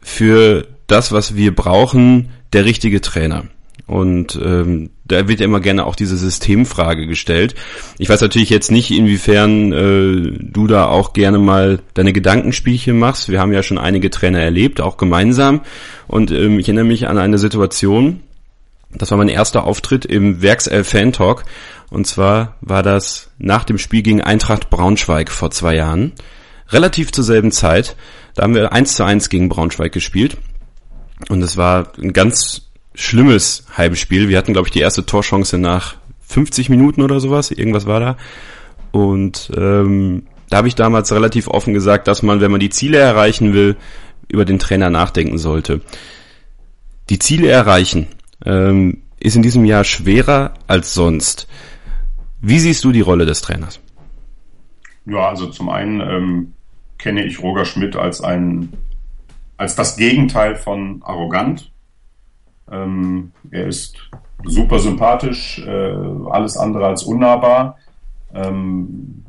[0.00, 3.44] für das, was wir brauchen, der richtige Trainer?
[3.92, 7.54] Und ähm, da wird ja immer gerne auch diese Systemfrage gestellt.
[7.98, 13.28] Ich weiß natürlich jetzt nicht, inwiefern äh, du da auch gerne mal deine Gedankenspielchen machst.
[13.28, 15.60] Wir haben ja schon einige Trainer erlebt, auch gemeinsam.
[16.08, 18.20] Und ähm, ich erinnere mich an eine Situation,
[18.94, 21.44] das war mein erster Auftritt im Werkself Fan Talk.
[21.90, 26.12] Und zwar war das nach dem Spiel gegen Eintracht Braunschweig vor zwei Jahren.
[26.70, 27.94] Relativ zur selben Zeit.
[28.36, 30.38] Da haben wir eins zu eins gegen Braunschweig gespielt.
[31.28, 34.28] Und es war ein ganz schlimmes Heimspiel.
[34.28, 37.50] Wir hatten, glaube ich, die erste Torchance nach 50 Minuten oder sowas.
[37.50, 38.16] Irgendwas war da.
[38.90, 42.98] Und ähm, da habe ich damals relativ offen gesagt, dass man, wenn man die Ziele
[42.98, 43.76] erreichen will,
[44.28, 45.80] über den Trainer nachdenken sollte.
[47.10, 48.08] Die Ziele erreichen
[48.44, 51.48] ähm, ist in diesem Jahr schwerer als sonst.
[52.40, 53.80] Wie siehst du die Rolle des Trainers?
[55.06, 56.52] Ja, also zum einen ähm,
[56.98, 58.72] kenne ich Roger Schmidt als ein
[59.56, 61.71] als das Gegenteil von arrogant.
[62.70, 63.98] Ähm, er ist
[64.44, 65.94] super sympathisch, äh,
[66.30, 67.78] alles andere als unnahbar.
[68.34, 69.24] Ähm,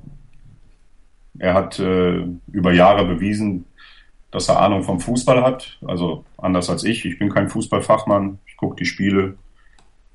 [1.39, 3.65] er hat äh, über Jahre bewiesen,
[4.32, 5.78] dass er Ahnung vom Fußball hat.
[5.86, 7.06] Also anders als ich.
[7.06, 8.39] Ich bin kein Fußballfachmann.
[8.46, 9.36] Ich gucke die Spiele,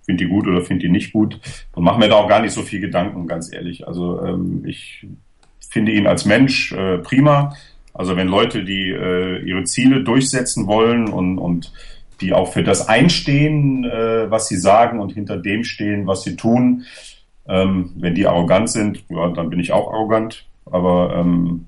[0.05, 1.39] finde die gut oder finde die nicht gut
[1.75, 3.87] und mache mir da auch gar nicht so viel Gedanken, ganz ehrlich.
[3.87, 5.07] Also ähm, ich
[5.69, 7.55] finde ihn als Mensch äh, prima.
[7.93, 11.73] Also wenn Leute, die äh, ihre Ziele durchsetzen wollen und, und
[12.21, 16.37] die auch für das einstehen, äh, was sie sagen und hinter dem stehen, was sie
[16.37, 16.85] tun.
[17.49, 20.47] Ähm, wenn die arrogant sind, ja, dann bin ich auch arrogant.
[20.67, 21.67] Aber ähm,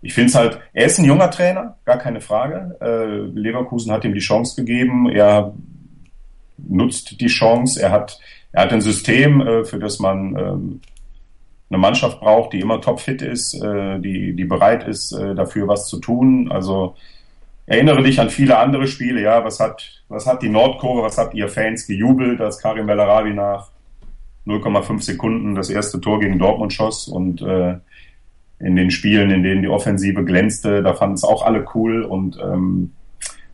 [0.00, 2.76] ich finde es halt, er ist ein junger Trainer, gar keine Frage.
[2.80, 5.08] Äh, Leverkusen hat ihm die Chance gegeben.
[5.08, 5.54] Er
[6.56, 7.80] nutzt die Chance.
[7.80, 8.20] Er hat,
[8.52, 10.80] er hat ein System, äh, für das man ähm,
[11.70, 15.86] eine Mannschaft braucht, die immer topfit ist, äh, die, die bereit ist, äh, dafür was
[15.86, 16.50] zu tun.
[16.50, 16.96] Also
[17.68, 21.34] erinnere dich an viele andere Spiele, ja, was hat, was hat die Nordkurve, was habt
[21.34, 23.70] ihr Fans gejubelt, als Karim Bellarabi nach
[24.46, 27.76] 0,5 Sekunden das erste Tor gegen Dortmund schoss und äh,
[28.58, 32.38] in den Spielen, in denen die Offensive glänzte, da fanden es auch alle cool und
[32.42, 32.92] ähm,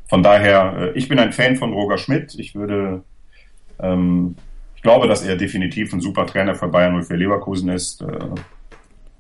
[0.09, 2.35] von daher, äh, ich bin ein Fan von Roger Schmidt.
[2.39, 3.03] Ich würde,
[3.81, 4.37] ähm,
[4.77, 8.03] ich glaube, dass er definitiv ein super Trainer für Bayern und für Leverkusen ist.
[8.03, 8.19] Äh,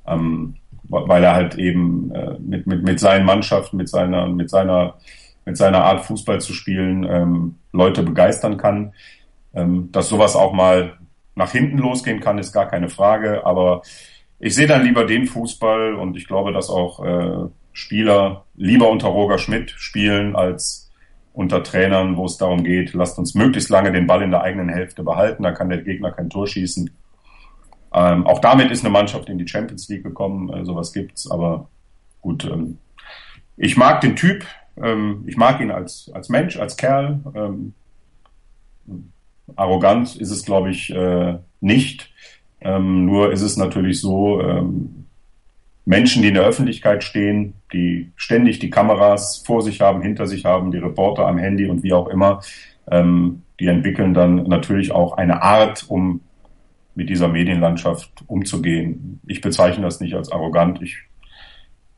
[0.07, 0.55] ähm,
[0.89, 4.97] weil er halt eben äh, mit, mit, mit seinen Mannschaften, mit seiner, mit seiner,
[5.45, 8.93] mit seiner Art Fußball zu spielen, ähm, Leute begeistern kann.
[9.55, 10.99] Ähm, dass sowas auch mal
[11.35, 13.47] nach hinten losgehen kann, ist gar keine Frage.
[13.47, 13.83] Aber
[14.39, 19.09] ich sehe dann lieber den Fußball und ich glaube, dass auch äh, Spieler lieber unter
[19.09, 20.85] Roger Schmidt spielen als
[21.33, 24.69] unter Trainern, wo es darum geht, lasst uns möglichst lange den Ball in der eigenen
[24.69, 26.91] Hälfte behalten, da kann der Gegner kein Tor schießen.
[27.95, 31.69] Ähm, auch damit ist eine Mannschaft in die Champions League gekommen, äh, sowas gibt's, aber
[32.21, 32.45] gut.
[32.45, 32.79] Ähm,
[33.57, 34.45] ich mag den Typ,
[34.83, 37.21] ähm, ich mag ihn als, als Mensch, als Kerl.
[37.35, 37.73] Ähm,
[39.55, 42.11] arrogant ist es, glaube ich, äh, nicht.
[42.61, 45.07] Ähm, nur ist es natürlich so, ähm,
[45.85, 50.47] Menschen, die in der Öffentlichkeit stehen, die ständig die Kameras vor sich haben, hinter sich
[50.47, 52.41] haben, die Reporter am Handy und wie auch immer,
[52.91, 56.21] die entwickeln dann natürlich auch eine Art, um
[56.95, 59.21] mit dieser Medienlandschaft umzugehen.
[59.27, 60.81] Ich bezeichne das nicht als arrogant.
[60.83, 60.97] Ich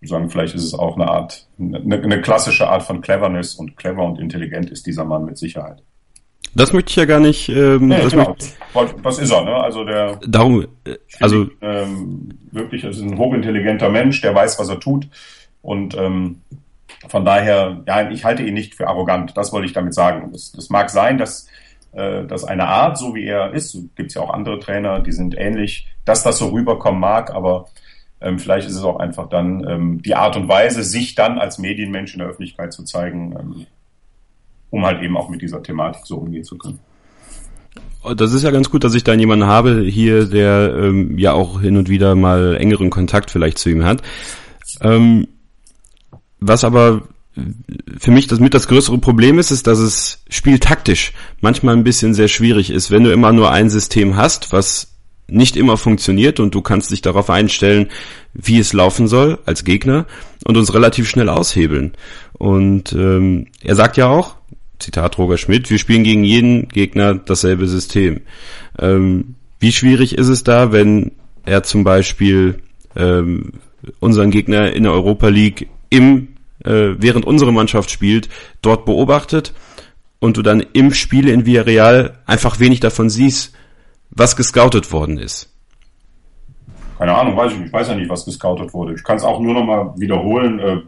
[0.00, 3.76] würde sagen, vielleicht ist es auch eine Art, eine, eine klassische Art von Cleverness und
[3.76, 5.82] clever und intelligent ist dieser Mann mit Sicherheit.
[6.54, 7.50] Das möchte ich ja gar nicht.
[7.50, 8.34] Ähm, nee, das, genau.
[9.02, 9.54] das ist er, ne?
[9.56, 10.16] Also der.
[10.26, 15.08] Darum, äh, also ähm, wirklich, ist ein hochintelligenter Mensch, der weiß, was er tut
[15.60, 16.42] und ähm,
[17.08, 19.36] von daher, ja, ich halte ihn nicht für arrogant.
[19.36, 20.30] Das wollte ich damit sagen.
[20.32, 21.46] Das, das mag sein, dass
[21.96, 25.34] dass eine Art, so wie er ist, gibt es ja auch andere Trainer, die sind
[25.36, 27.66] ähnlich, dass das so rüberkommen mag, aber
[28.20, 31.58] ähm, vielleicht ist es auch einfach dann ähm, die Art und Weise, sich dann als
[31.58, 33.66] Medienmensch in der Öffentlichkeit zu zeigen, ähm,
[34.70, 36.80] um halt eben auch mit dieser Thematik so umgehen zu können.
[38.16, 41.60] Das ist ja ganz gut, dass ich da jemanden habe hier, der ähm, ja auch
[41.60, 44.02] hin und wieder mal engeren Kontakt vielleicht zu ihm hat.
[44.80, 45.28] Ähm,
[46.38, 47.02] was aber
[47.98, 52.14] für mich das mit das größere Problem ist, ist, dass es spieltaktisch manchmal ein bisschen
[52.14, 54.92] sehr schwierig ist, wenn du immer nur ein System hast, was
[55.28, 57.88] nicht immer funktioniert und du kannst dich darauf einstellen,
[58.32, 60.06] wie es laufen soll als Gegner
[60.44, 61.92] und uns relativ schnell aushebeln.
[62.34, 64.36] Und ähm, er sagt ja auch,
[64.78, 68.20] Zitat Roger Schmidt, wir spielen gegen jeden Gegner dasselbe System.
[68.78, 71.12] Ähm, wie schwierig ist es da, wenn
[71.44, 72.58] er zum Beispiel
[72.94, 73.54] ähm,
[74.00, 76.35] unseren Gegner in der Europa League im
[76.66, 78.28] äh, während unsere Mannschaft spielt,
[78.62, 79.54] dort beobachtet
[80.18, 83.54] und du dann im Spiel in Villarreal einfach wenig davon siehst,
[84.10, 85.52] was gescoutet worden ist.
[86.98, 87.66] keine Ahnung, weiß ich nicht.
[87.68, 88.94] Ich weiß ja nicht, was gescoutet wurde.
[88.94, 90.58] Ich kann es auch nur noch mal wiederholen.
[90.58, 90.80] Äh,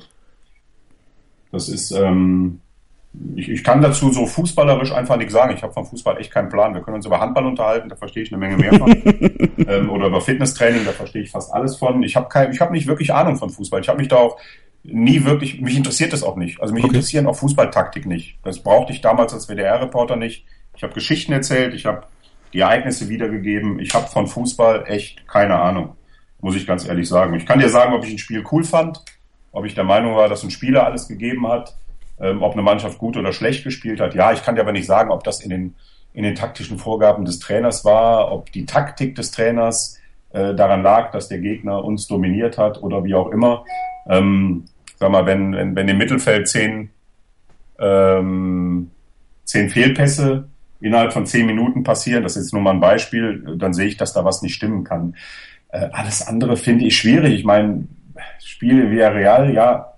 [1.53, 2.61] das ist, ähm,
[3.35, 5.55] ich, ich kann dazu so fußballerisch einfach nichts sagen.
[5.55, 6.75] Ich habe vom Fußball echt keinen Plan.
[6.75, 8.91] Wir können uns über Handball unterhalten, da verstehe ich eine Menge mehr von.
[9.67, 12.03] ähm, oder über Fitnesstraining, da verstehe ich fast alles von.
[12.03, 13.81] Ich habe habe nicht wirklich Ahnung von Fußball.
[13.81, 14.38] Ich habe mich da auch
[14.83, 16.61] nie wirklich, mich interessiert das auch nicht.
[16.61, 16.95] Also mich okay.
[16.95, 18.38] interessieren auch Fußballtaktik nicht.
[18.43, 20.45] Das brauchte ich damals als WDR-Reporter nicht.
[20.77, 22.07] Ich habe Geschichten erzählt, ich habe
[22.53, 23.79] die Ereignisse wiedergegeben.
[23.81, 25.97] Ich habe von Fußball echt keine Ahnung,
[26.41, 27.35] muss ich ganz ehrlich sagen.
[27.35, 29.03] Ich kann dir sagen, ob ich ein Spiel cool fand,
[29.53, 31.77] ob ich der Meinung war, dass ein Spieler alles gegeben hat,
[32.21, 34.14] ähm, ob eine Mannschaft gut oder schlecht gespielt hat.
[34.14, 35.75] Ja, ich kann dir aber nicht sagen, ob das in den,
[36.14, 39.99] in den taktischen Vorgaben des Trainers war, ob die Taktik des Trainers
[40.31, 43.64] äh, daran lag, dass der Gegner uns dominiert hat oder wie auch immer.
[44.09, 44.64] Ähm,
[44.99, 46.90] sag mal, wenn, wenn, wenn im Mittelfeld zehn,
[47.79, 48.90] ähm,
[49.44, 50.49] zehn Fehlpässe
[50.81, 53.97] innerhalb von zehn Minuten passieren, das ist jetzt nur mal ein Beispiel, dann sehe ich,
[53.97, 55.14] dass da was nicht stimmen kann.
[55.68, 57.35] Äh, alles andere finde ich schwierig.
[57.35, 57.87] Ich meine,
[58.42, 59.94] Spiele wie Real, ja,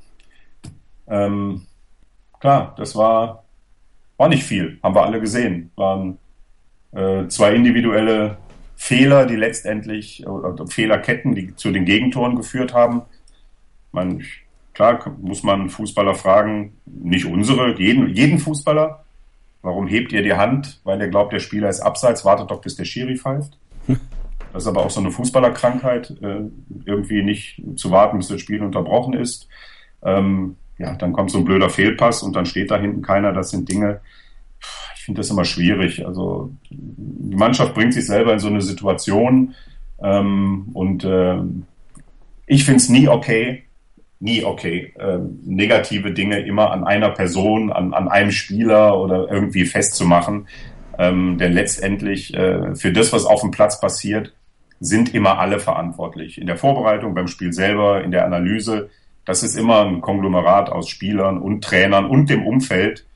[1.08, 1.66] ähm,
[2.38, 3.44] klar, das war,
[4.16, 5.70] war nicht viel, haben wir alle gesehen.
[5.76, 6.18] Waren
[6.92, 8.38] äh, zwei individuelle
[8.76, 13.02] Fehler, die letztendlich, oder Fehlerketten, die zu den Gegentoren geführt haben.
[13.92, 14.22] Man,
[14.74, 19.04] klar muss man Fußballer fragen, nicht unsere, jeden, jeden Fußballer,
[19.62, 20.80] warum hebt ihr die Hand?
[20.84, 23.58] Weil er glaubt, der Spieler ist abseits, wartet doch, bis der Schiri pfeift.
[24.52, 26.40] Das ist aber auch so eine Fußballerkrankheit, äh,
[26.84, 29.48] irgendwie nicht zu warten, bis das Spiel unterbrochen ist.
[30.02, 33.32] Ähm, ja, dann kommt so ein blöder Fehlpass und dann steht da hinten keiner.
[33.32, 34.00] Das sind Dinge,
[34.96, 36.04] ich finde das immer schwierig.
[36.06, 39.54] Also die Mannschaft bringt sich selber in so eine Situation
[40.02, 41.38] ähm, und äh,
[42.46, 43.64] ich finde es nie okay,
[44.20, 49.64] nie okay, äh, negative Dinge immer an einer Person, an, an einem Spieler oder irgendwie
[49.64, 50.46] festzumachen.
[50.98, 54.34] Ähm, denn letztendlich äh, für das, was auf dem Platz passiert,
[54.78, 56.38] sind immer alle verantwortlich.
[56.38, 58.90] In der Vorbereitung, beim Spiel selber, in der Analyse
[59.24, 63.06] das ist immer ein Konglomerat aus Spielern und Trainern und dem Umfeld.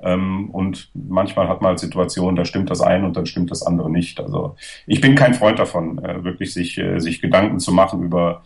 [0.00, 3.62] Ähm, und manchmal hat man halt Situationen, da stimmt das eine und dann stimmt das
[3.62, 4.20] andere nicht.
[4.20, 8.42] Also ich bin kein Freund davon, äh, wirklich sich, äh, sich Gedanken zu machen über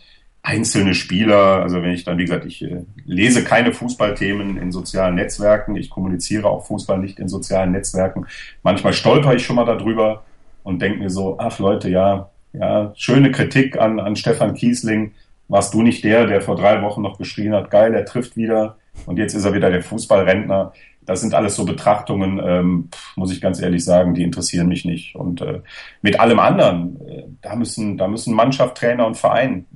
[0.46, 1.62] einzelne Spieler.
[1.62, 5.74] Also wenn ich dann, wie gesagt, ich äh, lese keine Fußballthemen in sozialen Netzwerken.
[5.74, 8.26] Ich kommuniziere auch Fußball nicht in sozialen Netzwerken.
[8.62, 10.22] Manchmal stolper ich schon mal darüber
[10.62, 15.12] und denke mir so, ach Leute, ja, ja, schöne Kritik an, an Stefan Kiesling
[15.48, 18.76] warst du nicht der, der vor drei Wochen noch geschrien hat, geil, er trifft wieder
[19.04, 20.72] und jetzt ist er wieder der Fußballrentner.
[21.04, 25.14] Das sind alles so Betrachtungen, ähm, muss ich ganz ehrlich sagen, die interessieren mich nicht.
[25.14, 25.61] Und äh,
[26.02, 29.66] mit allem anderen, äh, da müssen, da müssen Mannschaft, Trainer und Verein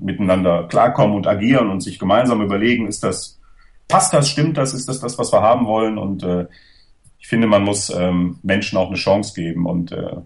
[0.00, 3.40] miteinander klarkommen und agieren und sich gemeinsam überlegen, ist das,
[3.88, 5.98] passt das, stimmt das, ist das das, was wir haben wollen?
[5.98, 6.46] Und äh,
[7.18, 10.16] ich finde, man muss ähm, Menschen auch eine Chance geben und äh,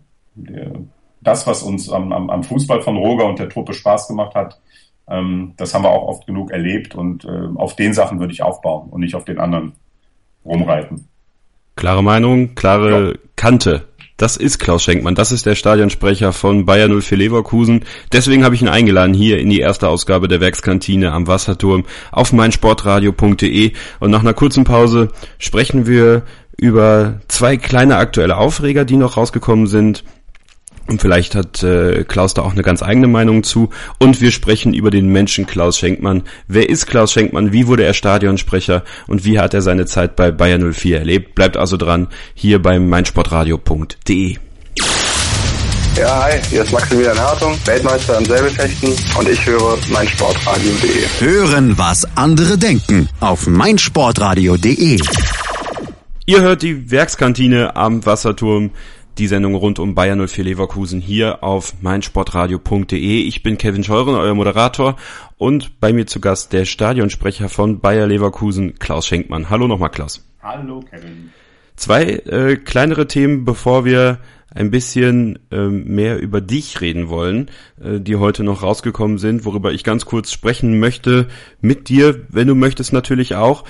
[1.20, 4.60] das, was uns am, am, am Fußball von Roger und der Truppe Spaß gemacht hat,
[5.08, 8.42] ähm, das haben wir auch oft genug erlebt und äh, auf den Sachen würde ich
[8.42, 9.72] aufbauen und nicht auf den anderen
[10.44, 11.08] rumreiten.
[11.76, 13.18] Klare Meinung, klare ja.
[13.36, 13.88] Kante.
[14.16, 17.84] Das ist Klaus Schenkmann, das ist der Stadionsprecher von Bayer 04 Leverkusen.
[18.12, 22.32] Deswegen habe ich ihn eingeladen hier in die erste Ausgabe der Werkskantine am Wasserturm auf
[22.32, 23.72] meinsportradio.de.
[24.00, 26.22] Und nach einer kurzen Pause sprechen wir
[26.56, 30.04] über zwei kleine aktuelle Aufreger, die noch rausgekommen sind.
[30.88, 33.70] Und vielleicht hat äh, Klaus da auch eine ganz eigene Meinung zu.
[33.98, 36.22] Und wir sprechen über den Menschen Klaus Schenkmann.
[36.48, 37.52] Wer ist Klaus Schenkmann?
[37.52, 38.82] Wie wurde er Stadionsprecher?
[39.06, 41.34] Und wie hat er seine Zeit bei Bayer 04 erlebt?
[41.34, 44.36] Bleibt also dran, hier beim meinsportradio.de.
[45.96, 51.06] Ja, hi, hier ist Maximilian Hartung, Weltmeister im Säbelfechten und ich höre meinsportradio.de.
[51.20, 54.98] Hören, was andere denken auf meinsportradio.de.
[56.24, 58.70] Ihr hört die Werkskantine am Wasserturm
[59.18, 63.22] die Sendung rund um Bayern 04 Leverkusen hier auf meinsportradio.de.
[63.22, 64.96] Ich bin Kevin Scheuren, euer Moderator
[65.36, 69.50] und bei mir zu Gast der Stadionsprecher von Bayer Leverkusen, Klaus Schenkmann.
[69.50, 70.26] Hallo nochmal, Klaus.
[70.42, 71.30] Hallo, Kevin.
[71.76, 74.18] Zwei äh, kleinere Themen, bevor wir
[74.54, 77.50] ein bisschen äh, mehr über dich reden wollen,
[77.82, 81.28] äh, die heute noch rausgekommen sind, worüber ich ganz kurz sprechen möchte
[81.60, 83.64] mit dir, wenn du möchtest natürlich auch.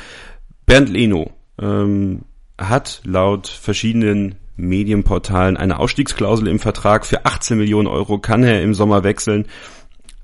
[0.66, 2.22] Bernd Leno ähm,
[2.58, 7.04] hat laut verschiedenen Medienportalen eine Ausstiegsklausel im Vertrag.
[7.04, 9.46] Für 18 Millionen Euro kann er im Sommer wechseln.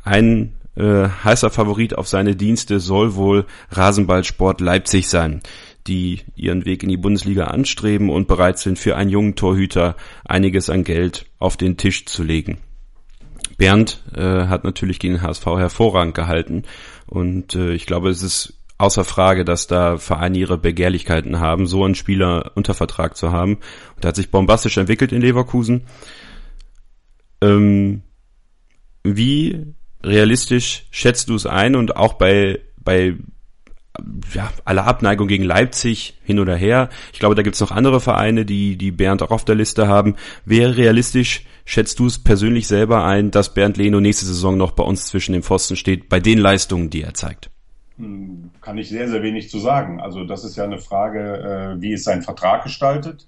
[0.05, 5.43] Ein äh, heißer Favorit auf seine Dienste soll wohl Rasenballsport Leipzig sein,
[5.87, 10.71] die ihren Weg in die Bundesliga anstreben und bereit sind, für einen jungen Torhüter einiges
[10.71, 12.59] an Geld auf den Tisch zu legen.
[13.57, 16.63] Bernd äh, hat natürlich gegen den HSV hervorragend gehalten
[17.07, 21.85] und äh, ich glaube, es ist außer Frage, dass da Vereine ihre Begehrlichkeiten haben, so
[21.85, 23.55] einen Spieler unter Vertrag zu haben.
[23.97, 25.83] Und der hat sich bombastisch entwickelt in Leverkusen.
[27.43, 28.03] Ähm,
[29.03, 33.17] Wie realistisch schätzt du es ein und auch bei, bei
[34.33, 36.89] ja, aller Abneigung gegen Leipzig hin oder her.
[37.13, 40.15] Ich glaube, da gibt's noch andere Vereine, die, die Bernd auch auf der Liste haben.
[40.45, 44.85] Wäre realistisch, schätzt du es persönlich selber ein, dass Bernd Leno nächste Saison noch bei
[44.85, 47.51] uns zwischen den Pfosten steht, bei den Leistungen, die er zeigt?
[47.99, 50.01] Hm, kann ich sehr, sehr wenig zu sagen.
[50.01, 53.27] Also das ist ja eine Frage, äh, wie ist sein Vertrag gestaltet?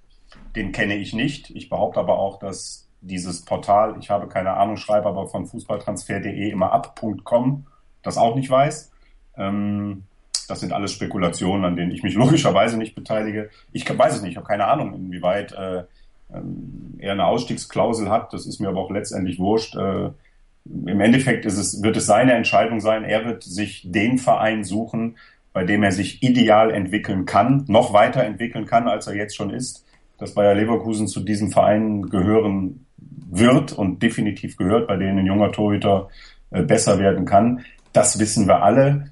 [0.56, 1.50] Den kenne ich nicht.
[1.50, 6.50] Ich behaupte aber auch, dass dieses Portal, ich habe keine Ahnung, schreibe aber von fußballtransfer.de
[6.50, 7.66] immer ab.com,
[8.02, 8.92] das auch nicht weiß.
[9.36, 10.04] Ähm,
[10.46, 13.50] das sind alles Spekulationen, an denen ich mich logischerweise nicht beteilige.
[13.72, 15.84] Ich weiß es nicht, ich habe keine Ahnung, inwieweit äh,
[16.32, 18.32] ähm, er eine Ausstiegsklausel hat.
[18.32, 19.76] Das ist mir aber auch letztendlich wurscht.
[20.64, 23.04] Im Endeffekt ist es, wird es seine Entscheidung sein.
[23.04, 25.16] Er wird sich den Verein suchen,
[25.52, 29.50] bei dem er sich ideal entwickeln kann, noch weiter entwickeln kann, als er jetzt schon
[29.50, 29.84] ist.
[30.18, 32.86] Dass Bayer Leverkusen zu diesem Verein gehören
[33.30, 36.08] wird und definitiv gehört, bei denen ein junger Torhüter
[36.50, 37.64] äh, besser werden kann.
[37.92, 39.10] Das wissen wir alle.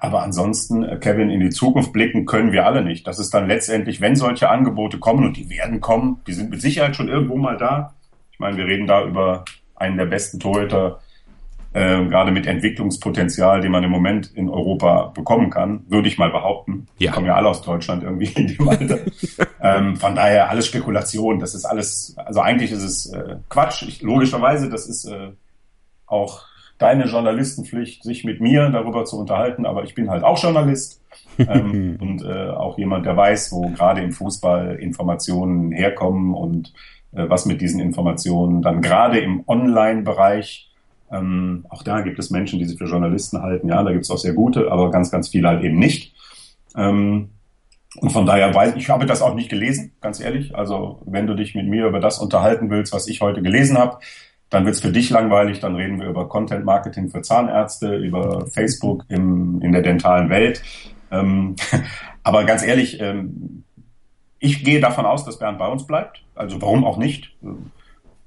[0.00, 3.06] Aber ansonsten, äh, Kevin, in die Zukunft blicken können wir alle nicht.
[3.06, 6.60] Das ist dann letztendlich, wenn solche Angebote kommen und die werden kommen, die sind mit
[6.60, 7.94] Sicherheit schon irgendwo mal da.
[8.32, 9.44] Ich meine, wir reden da über
[9.76, 11.00] einen der besten Torhüter,
[11.74, 16.30] äh, gerade mit Entwicklungspotenzial, den man im Moment in Europa bekommen kann, würde ich mal
[16.30, 16.86] behaupten.
[16.98, 17.10] Ja.
[17.10, 18.98] Die kommen ja alle aus Deutschland irgendwie in dem Alter.
[19.60, 21.40] ähm, von daher alles Spekulation.
[21.40, 23.82] Das ist alles, also eigentlich ist es äh, Quatsch.
[23.82, 25.32] Ich, logischerweise, das ist äh,
[26.06, 26.44] auch
[26.78, 31.02] deine Journalistenpflicht, sich mit mir darüber zu unterhalten, aber ich bin halt auch Journalist
[31.38, 36.72] ähm, und äh, auch jemand, der weiß, wo gerade im Fußball Informationen herkommen und
[37.14, 40.70] was mit diesen Informationen dann gerade im Online-Bereich,
[41.10, 44.10] ähm, auch da gibt es Menschen, die sich für Journalisten halten, ja, da gibt es
[44.10, 46.14] auch sehr gute, aber ganz, ganz viele halt eben nicht.
[46.76, 47.30] Ähm,
[48.00, 50.56] und von daher weiß ich, habe das auch nicht gelesen, ganz ehrlich.
[50.56, 53.98] Also wenn du dich mit mir über das unterhalten willst, was ich heute gelesen habe,
[54.50, 58.46] dann wird es für dich langweilig, dann reden wir über Content Marketing für Zahnärzte, über
[58.48, 60.62] Facebook im, in der dentalen Welt.
[61.10, 61.56] Ähm,
[62.22, 63.64] aber ganz ehrlich, ähm,
[64.44, 66.22] ich gehe davon aus, dass Bernd bei uns bleibt.
[66.34, 67.34] Also warum auch nicht?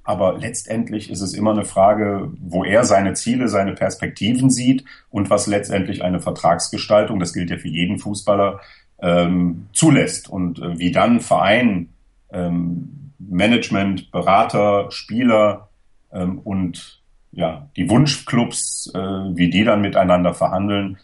[0.03, 5.29] Aber letztendlich ist es immer eine Frage, wo er seine Ziele, seine Perspektiven sieht und
[5.29, 8.61] was letztendlich eine Vertragsgestaltung, das gilt ja für jeden Fußballer,
[8.99, 10.29] ähm, zulässt.
[10.29, 11.89] Und äh, wie dann Verein,
[12.31, 15.69] ähm, Management, Berater, Spieler
[16.11, 20.97] ähm, und ja, die Wunschclubs, äh, wie die dann miteinander verhandeln,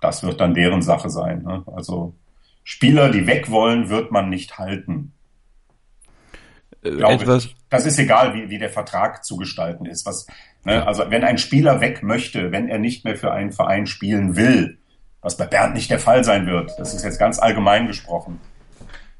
[0.00, 1.42] das wird dann deren Sache sein.
[1.44, 1.62] Ne?
[1.66, 2.14] Also
[2.70, 5.12] Spieler, die weg wollen, wird man nicht halten.
[6.84, 7.46] Äh, etwas.
[7.46, 7.56] Ich.
[7.68, 10.06] Das ist egal, wie, wie der Vertrag zu gestalten ist.
[10.06, 10.28] Was,
[10.64, 10.86] ne?
[10.86, 14.78] Also wenn ein Spieler weg möchte, wenn er nicht mehr für einen Verein spielen will,
[15.20, 18.40] was bei Bernd nicht der Fall sein wird, das ist jetzt ganz allgemein gesprochen,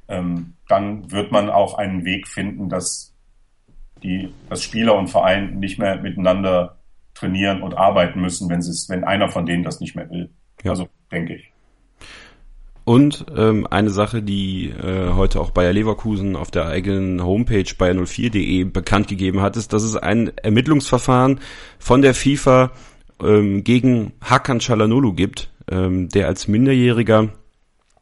[0.06, 3.16] ähm, dann wird man auch einen Weg finden, dass
[4.04, 6.78] die, dass Spieler und Verein nicht mehr miteinander
[7.14, 10.30] trainieren und arbeiten müssen, wenn wenn einer von denen das nicht mehr will.
[10.62, 10.70] Ja.
[10.70, 11.50] Also denke ich.
[12.90, 18.64] Und ähm, eine Sache, die äh, heute auch Bayer Leverkusen auf der eigenen Homepage bayer04.de
[18.64, 21.38] bekannt gegeben hat, ist, dass es ein Ermittlungsverfahren
[21.78, 22.72] von der FIFA
[23.22, 27.28] ähm, gegen Hakan Çalhanoğlu gibt, ähm, der als Minderjähriger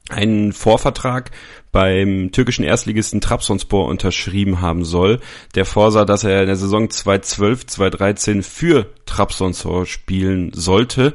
[0.08, 1.32] einen Vorvertrag
[1.70, 5.20] beim türkischen Erstligisten Trabzonspor unterschrieben haben soll.
[5.54, 11.12] Der vorsah, dass er in der Saison 2012, 2013 für Trabzonspor spielen sollte.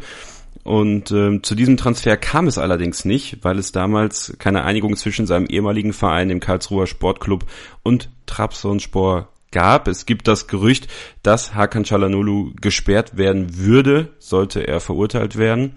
[0.64, 5.28] Und ähm, zu diesem Transfer kam es allerdings nicht, weil es damals keine Einigung zwischen
[5.28, 7.46] seinem ehemaligen Verein, dem Karlsruher Sportclub
[7.84, 9.88] und Trabzonspor gab.
[9.88, 10.88] Es gibt das Gerücht,
[11.22, 15.74] dass Hakan Çalhanoğlu gesperrt werden würde, sollte er verurteilt werden.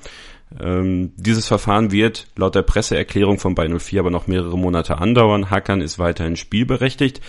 [0.61, 5.51] Ähm, dieses Verfahren wird laut der Presseerklärung von bei 04 aber noch mehrere Monate andauern.
[5.51, 7.21] Hackern ist weiterhin spielberechtigt.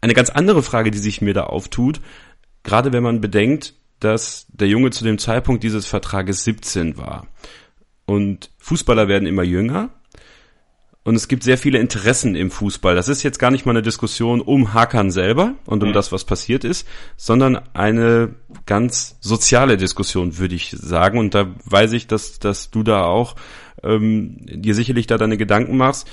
[0.00, 2.00] Eine ganz andere Frage, die sich mir da auftut,
[2.62, 7.26] gerade wenn man bedenkt, dass der Junge zu dem Zeitpunkt dieses Vertrages 17 war.
[8.04, 9.90] Und Fußballer werden immer jünger
[11.06, 12.96] und es gibt sehr viele Interessen im Fußball.
[12.96, 15.92] Das ist jetzt gar nicht mal eine Diskussion um Hakan selber und um mhm.
[15.92, 16.84] das, was passiert ist,
[17.16, 18.34] sondern eine
[18.66, 21.20] ganz soziale Diskussion, würde ich sagen.
[21.20, 23.36] Und da weiß ich, dass, dass du da auch
[23.84, 26.08] ähm, dir sicherlich da deine Gedanken machst.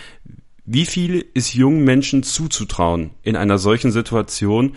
[0.64, 4.76] Wie viel ist jungen Menschen zuzutrauen in einer solchen Situation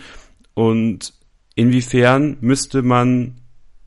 [0.55, 1.13] und
[1.57, 3.41] inwiefern müsste man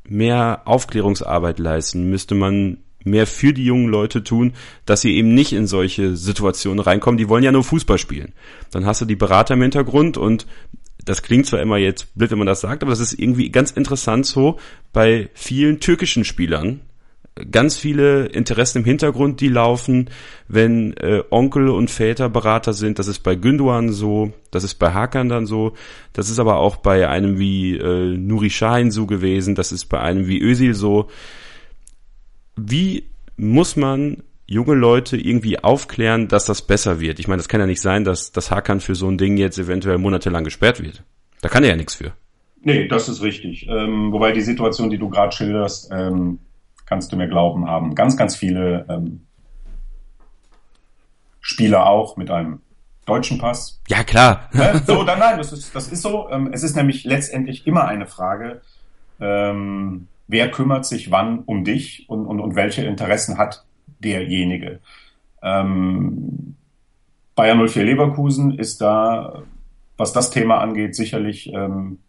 [0.06, 2.10] mehr Aufklärungsarbeit leisten?
[2.10, 4.52] Müsste man mehr für die jungen Leute tun,
[4.84, 7.16] dass sie eben nicht in solche Situationen reinkommen.
[7.16, 8.34] Die wollen ja nur Fußball spielen.
[8.72, 10.46] Dann hast du die Berater im Hintergrund und
[11.02, 13.70] das klingt zwar immer jetzt blöd, wenn man das sagt, aber das ist irgendwie ganz
[13.70, 14.58] interessant so
[14.92, 16.80] bei vielen türkischen Spielern,
[17.50, 20.10] ganz viele Interessen im Hintergrund, die laufen,
[20.48, 22.98] wenn äh, Onkel und Väter Berater sind.
[22.98, 25.74] Das ist bei Günduan so, das ist bei Hakan dann so,
[26.12, 30.00] das ist aber auch bei einem wie äh, Nuri Sahin so gewesen, das ist bei
[30.00, 31.08] einem wie Özil so.
[32.56, 33.04] Wie
[33.36, 37.20] muss man junge Leute irgendwie aufklären, dass das besser wird?
[37.20, 39.58] Ich meine, das kann ja nicht sein, dass das Hakan für so ein Ding jetzt
[39.58, 41.04] eventuell monatelang gesperrt wird.
[41.40, 42.12] Da kann er ja nichts für.
[42.62, 43.66] Nee, das ist richtig.
[43.68, 46.40] Ähm, wobei die Situation, die du gerade schilderst, ähm,
[46.90, 49.24] kannst du mir glauben, haben ganz, ganz viele ähm,
[51.40, 52.60] Spieler auch mit einem
[53.06, 53.80] deutschen Pass.
[53.86, 54.50] Ja, klar.
[54.52, 54.82] Ne?
[54.86, 56.28] So, dann nein, das ist, das ist so.
[56.30, 58.60] Ähm, es ist nämlich letztendlich immer eine Frage,
[59.20, 63.64] ähm, wer kümmert sich wann um dich und, und, und welche Interessen hat
[64.00, 64.80] derjenige.
[65.42, 66.56] Ähm,
[67.36, 69.44] Bayern 04 Leverkusen ist da,
[69.96, 72.00] was das Thema angeht, sicherlich ähm,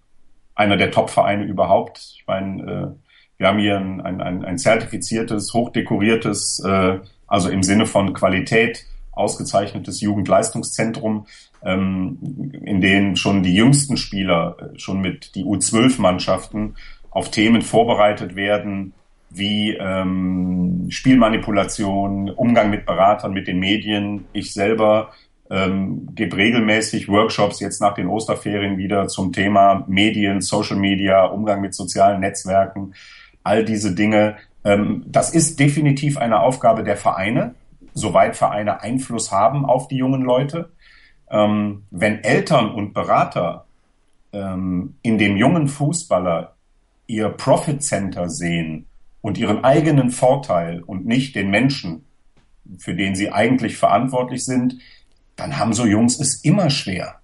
[0.55, 1.99] einer der Top-Vereine überhaupt.
[2.17, 3.10] Ich meine, äh,
[3.41, 9.99] wir haben hier ein, ein, ein zertifiziertes, hochdekoriertes, äh, also im Sinne von Qualität ausgezeichnetes
[9.99, 11.25] Jugendleistungszentrum,
[11.63, 12.19] ähm,
[12.63, 16.75] in dem schon die jüngsten Spieler, äh, schon mit die U12-Mannschaften
[17.09, 18.93] auf Themen vorbereitet werden,
[19.31, 24.25] wie ähm, Spielmanipulation, Umgang mit Beratern, mit den Medien.
[24.33, 25.13] Ich selber
[25.49, 31.59] ähm, gebe regelmäßig Workshops jetzt nach den Osterferien wieder zum Thema Medien, Social Media, Umgang
[31.59, 32.93] mit sozialen Netzwerken
[33.43, 34.37] all diese Dinge.
[34.63, 37.55] Ähm, das ist definitiv eine Aufgabe der Vereine,
[37.93, 40.71] soweit Vereine Einfluss haben auf die jungen Leute.
[41.29, 43.65] Ähm, wenn Eltern und Berater
[44.33, 46.55] ähm, in dem jungen Fußballer
[47.07, 48.85] ihr Profit Center sehen
[49.21, 52.05] und ihren eigenen Vorteil und nicht den Menschen,
[52.77, 54.79] für den sie eigentlich verantwortlich sind,
[55.35, 57.20] dann haben so Jungs es immer schwer.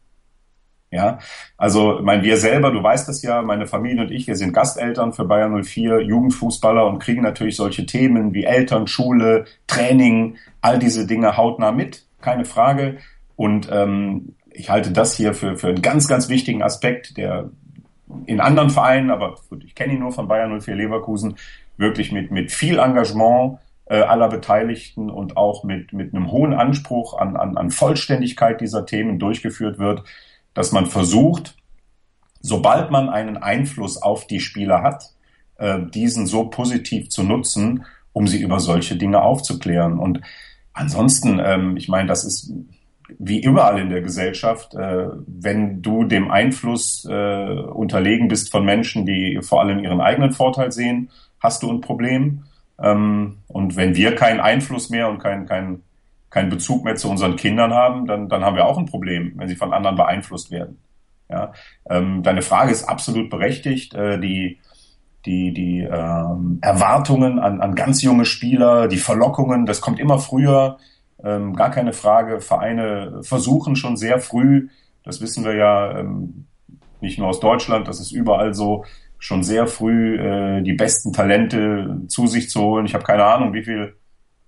[0.89, 1.19] Ja,
[1.57, 5.11] also mein, wir selber, du weißt das ja, meine Familie und ich, wir sind Gasteltern
[5.11, 11.05] für Bayern 04, Jugendfußballer und kriegen natürlich solche Themen wie Eltern, Schule, Training, all diese
[11.05, 12.97] Dinge hautnah mit, keine Frage.
[13.35, 17.49] Und ähm, ich halte das hier für, für einen ganz, ganz wichtigen Aspekt, der
[18.25, 21.35] in anderen Vereinen, aber gut, ich kenne ihn nur von Bayern 04 Leverkusen,
[21.75, 27.17] wirklich mit, mit viel Engagement äh, aller Beteiligten und auch mit, mit einem hohen Anspruch
[27.17, 30.03] an, an, an Vollständigkeit dieser Themen durchgeführt wird
[30.57, 31.55] dass man versucht,
[32.41, 35.13] sobald man einen Einfluss auf die Spieler hat,
[35.57, 39.99] äh, diesen so positiv zu nutzen, um sie über solche Dinge aufzuklären.
[39.99, 40.21] Und
[40.73, 42.51] ansonsten, ähm, ich meine, das ist
[43.19, 49.05] wie überall in der Gesellschaft, äh, wenn du dem Einfluss äh, unterlegen bist von Menschen,
[49.05, 52.45] die vor allem ihren eigenen Vorteil sehen, hast du ein Problem.
[52.81, 55.83] Ähm, und wenn wir keinen Einfluss mehr und kein, kein,
[56.29, 59.47] keinen Bezug mehr zu unseren Kindern haben, dann, dann haben wir auch ein Problem, wenn
[59.47, 60.79] sie von anderen beeinflusst werden.
[61.29, 61.51] Ja,
[61.89, 63.93] ähm, deine Frage ist absolut berechtigt.
[63.93, 64.59] Äh, die
[65.27, 70.77] die, die ähm, Erwartungen an, an ganz junge Spieler, die Verlockungen, das kommt immer früher,
[71.23, 72.39] ähm, gar keine Frage.
[72.39, 74.69] Vereine versuchen schon sehr früh,
[75.03, 76.45] das wissen wir ja ähm,
[77.01, 78.85] nicht nur aus Deutschland, das ist überall so,
[79.19, 82.85] schon sehr früh äh, die besten Talente zu sich zu holen.
[82.85, 83.96] Ich habe keine Ahnung, wie viel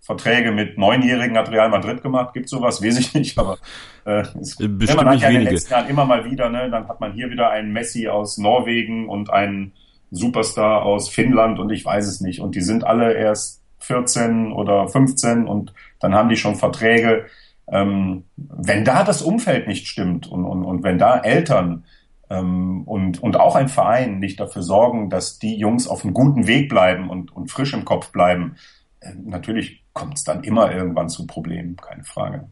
[0.09, 2.33] Verträge mit Neunjährigen hat Real Madrid gemacht.
[2.33, 2.81] Gibt sowas?
[2.81, 3.59] Weiß ich nicht, aber
[4.05, 6.99] äh, Bestimmt man hat ja in den letzten Jahren immer mal wieder, ne, dann hat
[6.99, 9.73] man hier wieder einen Messi aus Norwegen und einen
[10.09, 12.39] Superstar aus Finnland und ich weiß es nicht.
[12.41, 17.27] Und die sind alle erst 14 oder 15 und dann haben die schon Verträge.
[17.71, 21.83] Ähm, wenn da das Umfeld nicht stimmt und, und, und wenn da Eltern
[22.31, 26.47] ähm, und, und auch ein Verein nicht dafür sorgen, dass die Jungs auf einem guten
[26.47, 28.55] Weg bleiben und, und frisch im Kopf bleiben,
[29.01, 32.49] äh, natürlich kommt es dann immer irgendwann zu Problemen, keine Frage.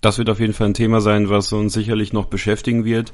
[0.00, 3.12] Das wird auf jeden Fall ein Thema sein, was uns sicherlich noch beschäftigen wird.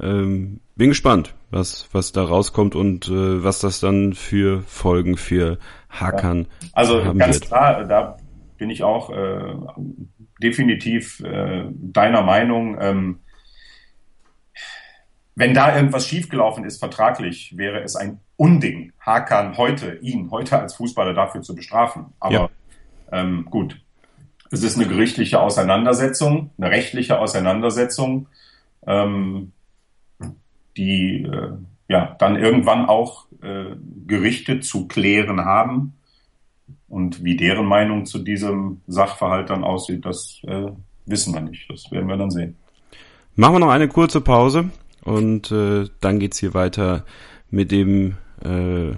[0.00, 5.58] Ähm, bin gespannt, was, was da rauskommt und äh, was das dann für Folgen für
[5.90, 6.68] Hakan ja.
[6.72, 7.46] Also haben ganz wird.
[7.46, 8.16] klar, da
[8.56, 9.54] bin ich auch äh,
[10.42, 12.78] definitiv äh, deiner Meinung.
[12.80, 13.20] Ähm,
[15.34, 20.74] wenn da irgendwas schiefgelaufen ist vertraglich, wäre es ein Unding, Hakan heute, ihn heute als
[20.74, 22.06] Fußballer dafür zu bestrafen.
[22.20, 22.50] Aber ja.
[23.12, 23.80] Ähm, gut,
[24.50, 28.26] es ist eine gerichtliche Auseinandersetzung, eine rechtliche Auseinandersetzung,
[28.86, 29.52] ähm,
[30.76, 31.52] die äh,
[31.88, 35.94] ja dann irgendwann auch äh, Gerichte zu klären haben.
[36.88, 40.70] Und wie deren Meinung zu diesem Sachverhalt dann aussieht, das äh,
[41.06, 41.70] wissen wir nicht.
[41.70, 42.56] Das werden wir dann sehen.
[43.34, 44.68] Machen wir noch eine kurze Pause
[45.02, 47.06] und äh, dann geht's hier weiter
[47.50, 48.94] mit dem äh,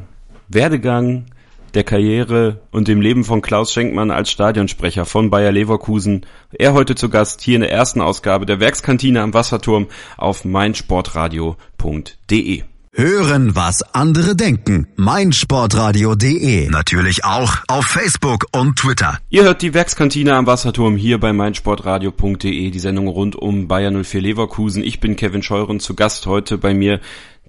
[0.48, 1.26] Werdegang
[1.74, 6.26] der Karriere und dem Leben von Klaus Schenkmann als Stadionsprecher von Bayer Leverkusen.
[6.52, 12.62] Er heute zu Gast hier in der ersten Ausgabe der Werkskantine am Wasserturm auf meinsportradio.de.
[12.96, 14.86] Hören, was andere denken.
[14.94, 16.68] meinsportradio.de.
[16.68, 19.18] Natürlich auch auf Facebook und Twitter.
[19.30, 24.20] Ihr hört die Werkskantine am Wasserturm hier bei meinsportradio.de, die Sendung rund um Bayern 04
[24.20, 24.84] Leverkusen.
[24.84, 27.00] Ich bin Kevin Scheuren, zu Gast heute bei mir,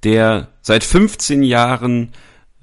[0.03, 2.11] der seit 15 Jahren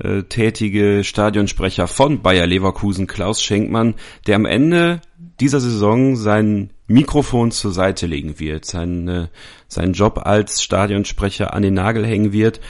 [0.03, 3.95] äh, tätige Stadionsprecher von Bayer Leverkusen, Klaus Schenkmann,
[4.27, 5.01] der am Ende
[5.41, 9.29] dieser Saison sein Mikrofon zur Seite legen wird, seinen, äh,
[9.69, 12.61] seinen Job als Stadionsprecher an den Nagel hängen wird.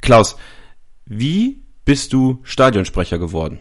[0.00, 0.36] Klaus,
[1.06, 3.60] wie bist du Stadionsprecher geworden?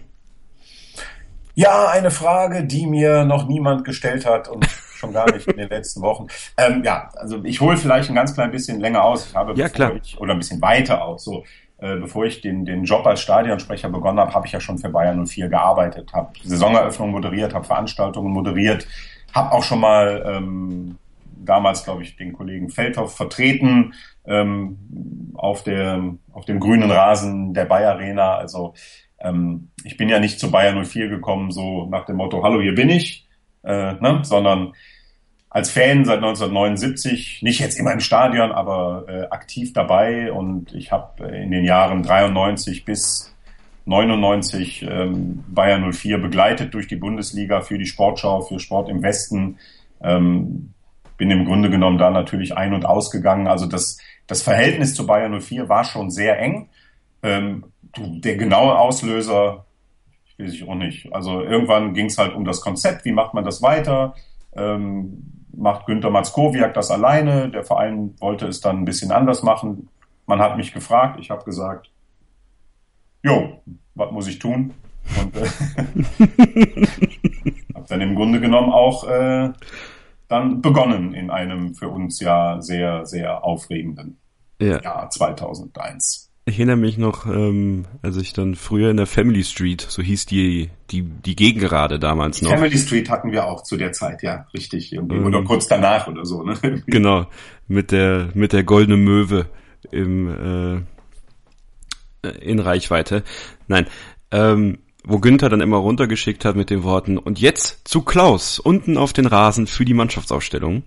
[1.55, 5.69] Ja, eine Frage, die mir noch niemand gestellt hat und schon gar nicht in den
[5.69, 6.27] letzten Wochen.
[6.57, 9.27] Ähm, ja, also ich hole vielleicht ein ganz klein bisschen länger aus.
[9.27, 9.93] Ich habe ja, klar.
[10.01, 11.25] Ich, oder ein bisschen weiter aus.
[11.25, 11.43] So,
[11.83, 14.87] äh, bevor ich den, den Job als Stadionsprecher begonnen habe, habe ich ja schon für
[14.87, 18.87] Bayern 04 gearbeitet, habe Saisoneröffnung moderiert, habe Veranstaltungen moderiert,
[19.33, 20.97] habe auch schon mal ähm,
[21.35, 27.65] damals, glaube ich, den Kollegen Feldhoff vertreten ähm, auf, der, auf dem grünen Rasen der
[27.65, 28.35] Bayer Arena.
[28.35, 28.75] Also
[29.19, 32.75] ähm, ich bin ja nicht zu Bayern 04 gekommen, so nach dem Motto, hallo, hier
[32.75, 33.27] bin ich,
[33.63, 34.19] äh, ne?
[34.23, 34.71] sondern
[35.53, 40.91] als Fan seit 1979, nicht jetzt immer im Stadion, aber äh, aktiv dabei und ich
[40.91, 43.35] habe äh, in den Jahren 93 bis
[43.85, 49.59] 99 ähm, Bayern 04 begleitet durch die Bundesliga für die Sportschau, für Sport im Westen.
[50.01, 50.73] Ähm,
[51.17, 53.45] bin im Grunde genommen da natürlich ein- und ausgegangen.
[53.45, 56.69] Also das, das Verhältnis zu Bayern 04 war schon sehr eng.
[57.21, 59.65] Ähm, der genaue Auslöser,
[60.39, 61.13] weiß ich auch nicht.
[61.13, 64.15] Also irgendwann ging es halt um das Konzept, wie macht man das weiter?
[64.55, 67.49] Ähm, macht Günter Matzkowiak das alleine.
[67.49, 69.89] Der Verein wollte es dann ein bisschen anders machen.
[70.25, 71.89] Man hat mich gefragt, ich habe gesagt,
[73.23, 73.61] jo,
[73.95, 74.73] was muss ich tun?
[75.19, 75.45] Und äh,
[77.75, 79.51] habe dann im Grunde genommen auch äh,
[80.27, 84.17] dann begonnen in einem für uns ja sehr, sehr aufregenden
[84.59, 84.81] ja.
[84.81, 86.32] Jahr 2001.
[86.45, 90.25] Ich erinnere mich noch, ähm, als ich dann früher in der Family Street, so hieß
[90.25, 92.51] die, die, die Gegengerade damals noch.
[92.51, 94.91] Family Street hatten wir auch zu der Zeit, ja, richtig.
[94.91, 95.15] Irgendwie.
[95.15, 96.57] Ähm, oder kurz danach oder so, ne?
[96.87, 97.27] Genau,
[97.69, 99.45] mit der, mit der goldenen Möwe
[99.91, 100.83] im,
[102.23, 103.23] äh, in Reichweite.
[103.69, 103.87] Nein,
[104.31, 108.97] ähm, wo Günther dann immer runtergeschickt hat mit den Worten, und jetzt zu Klaus, unten
[108.97, 110.83] auf den Rasen für die Mannschaftsausstellung.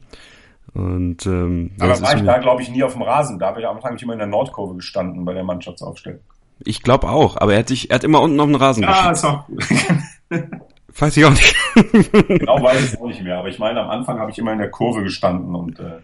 [0.77, 3.39] Und, ähm, Aber war ich da, glaube ich, nie auf dem Rasen.
[3.39, 6.21] Da habe ich am Anfang immer in der Nordkurve gestanden bei der Mannschaftsaufstellung.
[6.65, 9.11] Ich glaube auch, aber er hat sich, er hat immer unten auf dem Rasen ja,
[9.11, 9.65] ist auch gut.
[10.99, 11.55] Weiß ich auch nicht.
[12.29, 14.53] genau weiß ich es auch nicht mehr, aber ich meine, am Anfang habe ich immer
[14.53, 15.99] in der Kurve gestanden und äh,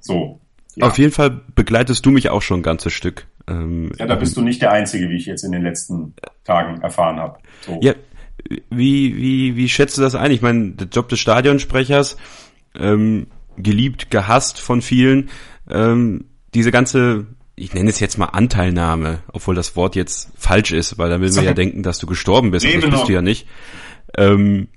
[0.00, 0.40] so.
[0.76, 0.86] Ja.
[0.86, 3.26] Auf jeden Fall begleitest du mich auch schon ein ganzes Stück.
[3.46, 6.80] Ähm, ja, da bist du nicht der Einzige, wie ich jetzt in den letzten Tagen
[6.80, 7.38] erfahren habe.
[7.60, 7.78] So.
[7.82, 7.92] Ja,
[8.70, 10.30] wie, wie, wie schätzt du das ein?
[10.30, 12.16] Ich meine, der Job des Stadionsprechers,
[12.74, 13.26] ähm,
[13.56, 15.30] geliebt, gehasst von vielen.
[15.70, 17.26] Ähm, diese ganze,
[17.56, 21.32] ich nenne es jetzt mal Anteilnahme, obwohl das Wort jetzt falsch ist, weil da will
[21.32, 22.66] man ja denken, dass du gestorben bist.
[22.66, 23.46] Nee, das bist du ja nicht.
[24.16, 24.68] Ähm,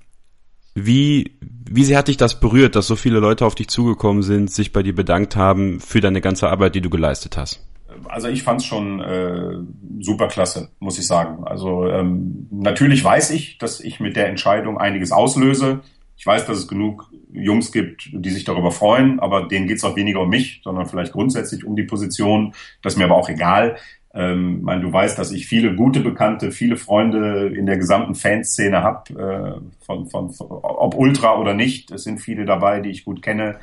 [0.75, 4.51] wie, wie sehr hat dich das berührt, dass so viele Leute auf dich zugekommen sind,
[4.51, 7.63] sich bei dir bedankt haben für deine ganze Arbeit, die du geleistet hast?
[8.09, 9.57] Also ich fand es schon äh,
[9.99, 11.43] super klasse, muss ich sagen.
[11.45, 15.79] Also ähm, natürlich weiß ich, dass ich mit der Entscheidung einiges auslöse.
[16.17, 19.83] Ich weiß, dass es genug Jungs gibt, die sich darüber freuen, aber denen geht es
[19.83, 22.53] auch weniger um mich, sondern vielleicht grundsätzlich um die Position.
[22.81, 23.77] Das ist mir aber auch egal.
[24.15, 28.81] Ähm, mein, du weißt, dass ich viele gute Bekannte, viele Freunde in der gesamten Fanszene
[28.81, 31.91] habe, äh, von, von, von, ob Ultra oder nicht.
[31.91, 33.59] Es sind viele dabei, die ich gut kenne.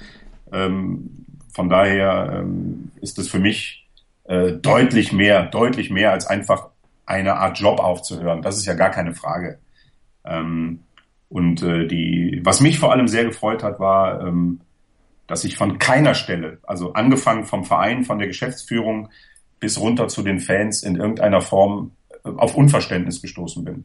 [0.52, 1.10] Ähm,
[1.52, 3.88] von daher ähm, ist es für mich
[4.24, 6.68] äh, deutlich mehr, deutlich mehr als einfach
[7.04, 8.40] eine Art Job aufzuhören.
[8.40, 9.58] Das ist ja gar keine Frage.
[10.24, 10.83] Ähm,
[11.34, 14.60] und äh, die, was mich vor allem sehr gefreut hat, war, ähm,
[15.26, 19.08] dass ich von keiner Stelle, also angefangen vom Verein, von der Geschäftsführung
[19.58, 21.90] bis runter zu den Fans in irgendeiner Form
[22.24, 23.84] äh, auf Unverständnis gestoßen bin.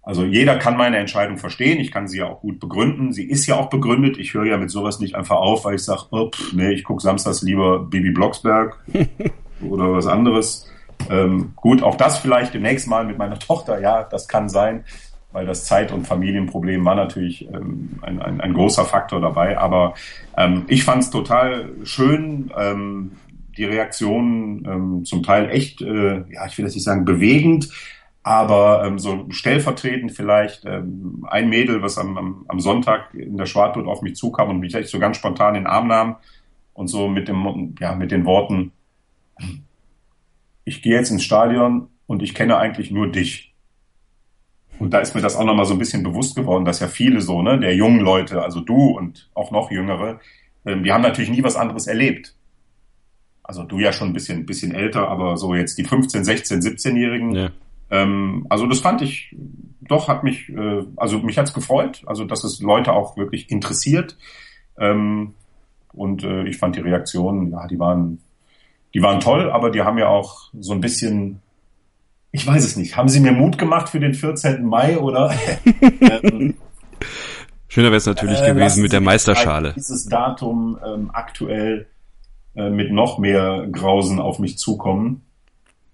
[0.00, 3.12] Also jeder kann meine Entscheidung verstehen, ich kann sie ja auch gut begründen.
[3.12, 4.16] Sie ist ja auch begründet.
[4.16, 7.02] Ich höre ja mit sowas nicht einfach auf, weil ich sage, oh, nee, ich gucke
[7.02, 8.78] samstags lieber Bibi Blocksberg
[9.68, 10.70] oder was anderes.
[11.10, 14.84] Ähm, gut, auch das vielleicht demnächst mal mit meiner Tochter, ja, das kann sein
[15.32, 19.58] weil das Zeit- und Familienproblem war natürlich ähm, ein, ein, ein, großer Faktor dabei.
[19.58, 19.94] Aber
[20.36, 23.12] ähm, ich fand es total schön, ähm,
[23.56, 27.68] die Reaktionen ähm, zum Teil echt, äh, ja, ich will jetzt nicht sagen bewegend,
[28.22, 33.46] aber ähm, so stellvertretend vielleicht ähm, ein Mädel, was am, am, am Sonntag in der
[33.46, 36.16] Schwartut auf mich zukam und mich echt so ganz spontan in den Arm nahm
[36.74, 38.72] und so mit dem, ja, mit den Worten,
[40.64, 43.49] ich gehe jetzt ins Stadion und ich kenne eigentlich nur dich.
[44.80, 47.20] Und da ist mir das auch nochmal so ein bisschen bewusst geworden, dass ja viele
[47.20, 50.20] so, ne, der jungen Leute, also du und auch noch jüngere,
[50.64, 52.34] ähm, die haben natürlich nie was anderes erlebt.
[53.42, 57.34] also du ja schon ein bisschen, bisschen älter, aber so jetzt die 15, 16, 17-Jährigen.
[57.34, 57.50] Ja.
[57.90, 59.36] Ähm, also das fand ich,
[59.80, 64.16] doch hat mich, äh, also mich hat's gefreut, also dass es Leute auch wirklich interessiert.
[64.78, 65.34] Ähm,
[65.92, 68.20] und äh, ich fand die Reaktionen, ja, die waren,
[68.94, 71.42] die waren toll, aber die haben ja auch so ein bisschen,
[72.32, 74.64] ich weiß es nicht, haben sie mir Mut gemacht für den 14.
[74.64, 75.34] Mai oder?
[76.00, 76.54] ähm,
[77.68, 79.74] Schöner wäre es natürlich äh, gewesen mit der Meisterschale.
[79.76, 81.86] Dieses Datum ähm, aktuell
[82.56, 85.22] äh, mit noch mehr Grausen auf mich zukommen,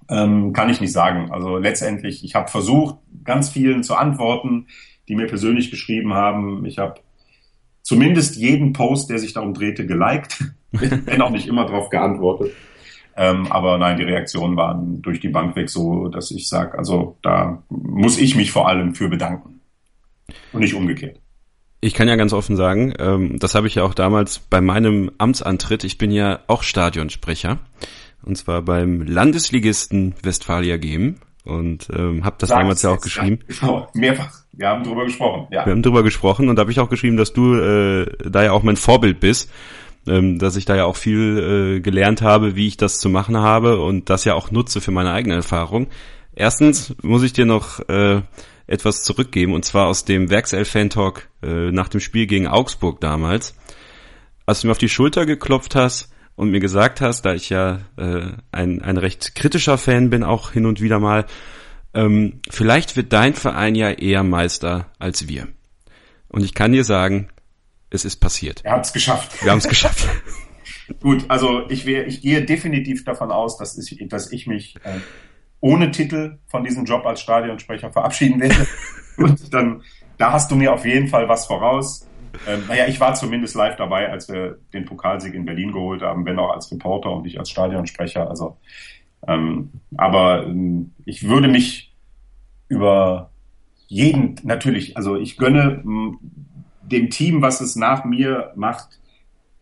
[0.09, 1.31] ähm, kann ich nicht sagen.
[1.31, 4.69] Also letztendlich, ich habe versucht, ganz vielen zu antworten,
[5.09, 6.65] die mir persönlich geschrieben haben.
[6.65, 7.01] Ich habe
[7.83, 12.53] zumindest jeden Post, der sich darum drehte, geliked, wenn auch nicht immer darauf geantwortet.
[13.17, 17.17] Ähm, aber nein, die Reaktionen waren durch die Bank weg so, dass ich sage, also
[17.23, 19.61] da muss ich mich vor allem für bedanken
[20.53, 21.19] und nicht umgekehrt.
[21.81, 25.11] Ich kann ja ganz offen sagen, ähm, das habe ich ja auch damals bei meinem
[25.19, 27.59] Amtsantritt, ich bin ja auch Stadionsprecher,
[28.23, 33.39] und zwar beim Landesligisten Westfalia Gem und ähm, habe das, das damals ja auch geschrieben.
[33.49, 34.43] Ja, genau, mehrfach.
[34.53, 35.47] Wir haben drüber gesprochen.
[35.51, 35.65] Ja.
[35.65, 38.53] Wir haben drüber gesprochen und da habe ich auch geschrieben, dass du äh, da ja
[38.53, 39.51] auch mein Vorbild bist,
[40.07, 43.37] ähm, dass ich da ja auch viel äh, gelernt habe, wie ich das zu machen
[43.37, 45.89] habe und das ja auch nutze für meine eigene Erfahrung.
[46.35, 48.23] Erstens muss ich dir noch äh,
[48.67, 53.55] etwas zurückgeben und zwar aus dem Werkself-Fan-Talk äh, nach dem Spiel gegen Augsburg damals.
[54.45, 57.81] Als du mir auf die Schulter geklopft hast und mir gesagt hast, da ich ja
[57.97, 61.27] äh, ein, ein recht kritischer Fan bin, auch hin und wieder mal,
[61.95, 65.49] ähm, vielleicht wird dein Verein ja eher Meister als wir.
[66.29, 67.29] Und ich kann dir sagen,
[67.91, 68.65] es ist passiert.
[68.65, 69.43] Er hat es geschafft.
[69.43, 70.09] Wir haben es geschafft.
[71.01, 75.01] Gut, also ich, wär, ich gehe definitiv davon aus, dass ich, dass ich mich äh,
[75.61, 78.67] ohne Titel von diesem Job als Stadionsprecher verabschieden werde.
[79.17, 79.83] Und dann,
[80.19, 82.07] da hast du mir auf jeden Fall was voraus.
[82.47, 86.25] Ähm, naja, ich war zumindest live dabei, als wir den Pokalsieg in Berlin geholt haben,
[86.25, 88.29] wenn auch als Reporter und nicht als Stadionsprecher.
[88.29, 88.59] Also,
[89.27, 91.95] ähm, aber ähm, ich würde mich
[92.69, 93.31] über
[93.89, 95.83] jeden natürlich, also ich gönne
[96.87, 99.01] dem Team, was es nach mir macht,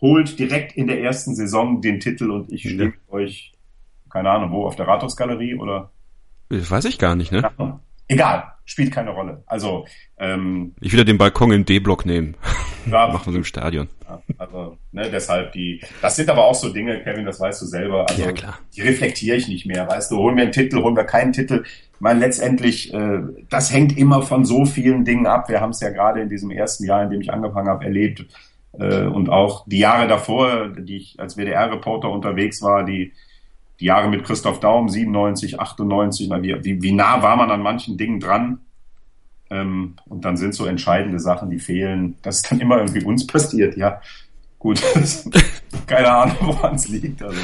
[0.00, 3.54] holt direkt in der ersten Saison den Titel und ich stehe mit euch
[4.14, 5.90] keine Ahnung, wo, auf der Rathausgalerie oder?
[6.48, 7.50] Das weiß ich gar nicht, ne?
[8.06, 9.42] Egal, spielt keine Rolle.
[9.46, 9.86] Also
[10.18, 12.36] ähm, ich will ja den Balkon im D-Block nehmen.
[12.86, 13.88] Ja, Machen wir so im Stadion.
[14.06, 15.80] Ja, also ne, deshalb die.
[16.02, 18.06] Das sind aber auch so Dinge, Kevin, das weißt du selber.
[18.06, 18.58] Also, ja klar.
[18.76, 19.88] Die reflektiere ich nicht mehr.
[19.88, 21.62] Weißt du, holen wir einen Titel, holen wir keinen Titel.
[21.64, 25.48] Ich meine, letztendlich, äh, das hängt immer von so vielen Dingen ab.
[25.48, 28.26] Wir haben es ja gerade in diesem ersten Jahr, in dem ich angefangen habe, erlebt.
[28.78, 33.12] Äh, und auch die Jahre davor, die ich als WDR-Reporter unterwegs war, die
[33.80, 37.96] die Jahre mit Christoph Daum, 97, 98, na, wie, wie nah war man an manchen
[37.96, 38.60] Dingen dran?
[39.50, 42.16] Ähm, und dann sind so entscheidende Sachen, die fehlen.
[42.22, 44.00] Das ist dann immer irgendwie uns passiert, ja.
[44.58, 44.82] Gut,
[45.86, 47.22] keine Ahnung, woran es liegt.
[47.22, 47.40] Also,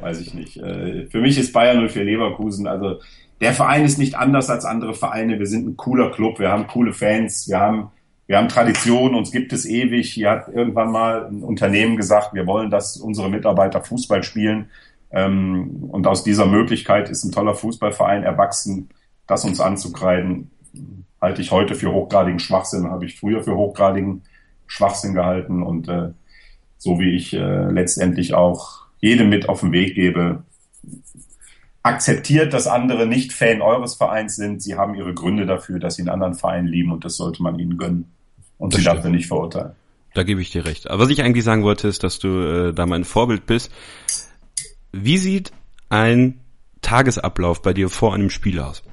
[0.00, 0.56] weiß ich nicht.
[0.58, 3.00] Äh, für mich ist Bayern 04 Leverkusen, also
[3.40, 5.38] der Verein ist nicht anders als andere Vereine.
[5.38, 7.90] Wir sind ein cooler Club, wir haben coole Fans, wir haben,
[8.26, 10.12] wir haben Tradition, uns gibt es ewig.
[10.12, 14.70] Hier hat irgendwann mal ein Unternehmen gesagt, wir wollen, dass unsere Mitarbeiter Fußball spielen.
[15.14, 18.88] Ähm, und aus dieser Möglichkeit ist ein toller Fußballverein erwachsen.
[19.26, 20.50] Das uns anzukreiden,
[21.20, 24.22] halte ich heute für hochgradigen Schwachsinn, habe ich früher für hochgradigen
[24.66, 25.62] Schwachsinn gehalten.
[25.62, 26.10] Und äh,
[26.78, 30.42] so wie ich äh, letztendlich auch jedem mit auf den Weg gebe,
[31.84, 34.62] akzeptiert, dass andere nicht Fan eures Vereins sind.
[34.62, 37.58] Sie haben ihre Gründe dafür, dass sie einen anderen Verein lieben und das sollte man
[37.58, 38.10] ihnen gönnen
[38.58, 38.98] und das sie stimmt.
[38.98, 39.72] dafür nicht verurteilen.
[40.14, 40.90] Da gebe ich dir recht.
[40.90, 43.70] Aber was ich eigentlich sagen wollte, ist, dass du äh, da mein Vorbild bist.
[44.96, 45.52] Wie sieht
[45.88, 46.40] ein
[46.80, 48.84] Tagesablauf bei dir vor einem Spiel aus?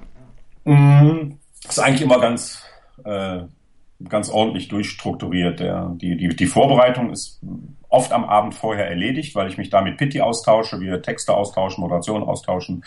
[0.63, 2.63] Das ist eigentlich immer ganz,
[3.03, 3.41] äh,
[4.09, 5.59] ganz ordentlich durchstrukturiert.
[5.59, 7.39] Der, die, die, die Vorbereitung ist
[7.89, 11.81] oft am Abend vorher erledigt, weil ich mich da mit Pitti austausche, wir Texte austauschen,
[11.81, 12.83] Moderation austauschen.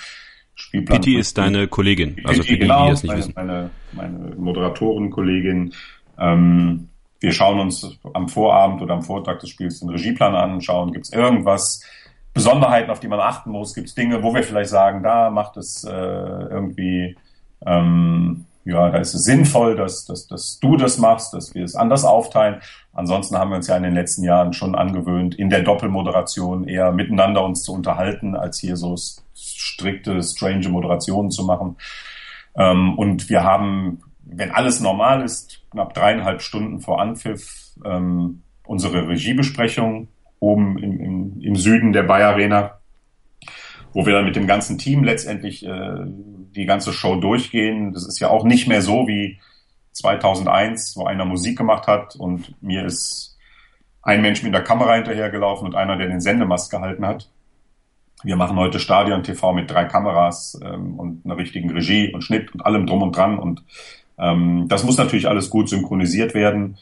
[0.57, 1.01] Spielplan.
[1.01, 3.33] Pitti ist deine Kollegin, also für die, genau, die es nicht meine, wissen.
[3.35, 5.73] Meine, meine Moderatorenkollegin.
[6.19, 6.89] Ähm,
[7.21, 11.07] wir schauen uns am Vorabend oder am Vortag des Spiels den Regieplan an, schauen, gibt
[11.07, 11.83] es irgendwas,
[12.35, 13.75] Besonderheiten, auf die man achten muss?
[13.75, 17.17] Gibt es Dinge, wo wir vielleicht sagen, da macht es äh, irgendwie,
[17.65, 21.77] ähm, ja, da ist es sinnvoll, dass, dass, dass du das machst, dass wir es
[21.77, 22.61] anders aufteilen.
[22.93, 26.91] Ansonsten haben wir uns ja in den letzten Jahren schon angewöhnt, in der Doppelmoderation eher
[26.91, 28.97] miteinander uns zu unterhalten, als hier so
[29.35, 31.77] strikte, strange Moderationen zu machen.
[32.57, 39.07] Ähm, und wir haben, wenn alles normal ist, knapp dreieinhalb Stunden vor Anpfiff ähm, unsere
[39.07, 40.09] Regiebesprechung
[40.45, 42.79] oben im, im, im Süden der Bayer Arena,
[43.93, 47.93] wo wir dann mit dem ganzen Team letztendlich äh, die ganze Show durchgehen.
[47.93, 49.39] Das ist ja auch nicht mehr so wie
[49.93, 53.37] 2001, wo einer Musik gemacht hat und mir ist
[54.03, 57.31] ein Mensch mit der Kamera hinterhergelaufen und einer, der den Sendemast gehalten hat.
[58.23, 62.53] Wir machen heute Stadion TV mit drei Kameras ähm, und einer richtigen Regie und Schnitt
[62.55, 63.39] und allem drum und dran.
[63.39, 63.63] Und
[64.19, 66.77] ähm, das muss natürlich alles gut synchronisiert werden.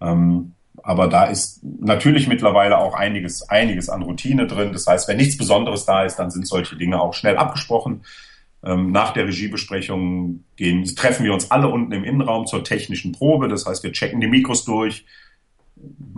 [0.00, 4.72] Ähm, aber da ist natürlich mittlerweile auch einiges, einiges an Routine drin.
[4.72, 8.02] Das heißt, wenn nichts Besonderes da ist, dann sind solche Dinge auch schnell abgesprochen.
[8.64, 13.48] Ähm, nach der Regiebesprechung gehen, treffen wir uns alle unten im Innenraum zur technischen Probe.
[13.48, 15.04] Das heißt, wir checken die Mikros durch,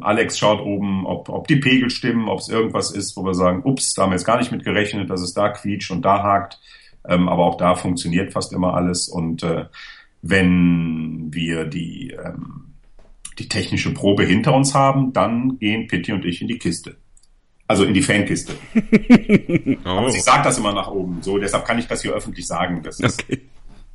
[0.01, 3.63] Alex schaut oben, ob, ob die Pegel stimmen, ob es irgendwas ist, wo wir sagen,
[3.65, 6.23] ups, da haben wir jetzt gar nicht mit gerechnet, dass es da quietscht und da
[6.23, 6.59] hakt.
[7.07, 9.09] Ähm, aber auch da funktioniert fast immer alles.
[9.09, 9.67] Und äh,
[10.23, 12.70] wenn wir die, ähm,
[13.41, 16.97] die technische Probe hinter uns haben, dann gehen Pitti und ich in die Kiste.
[17.66, 18.55] Also in die Fankiste.
[19.84, 19.88] oh.
[19.88, 21.22] Aber sie sagt das immer nach oben.
[21.22, 22.82] So, deshalb kann ich das hier öffentlich sagen.
[22.82, 23.41] Das ist, okay.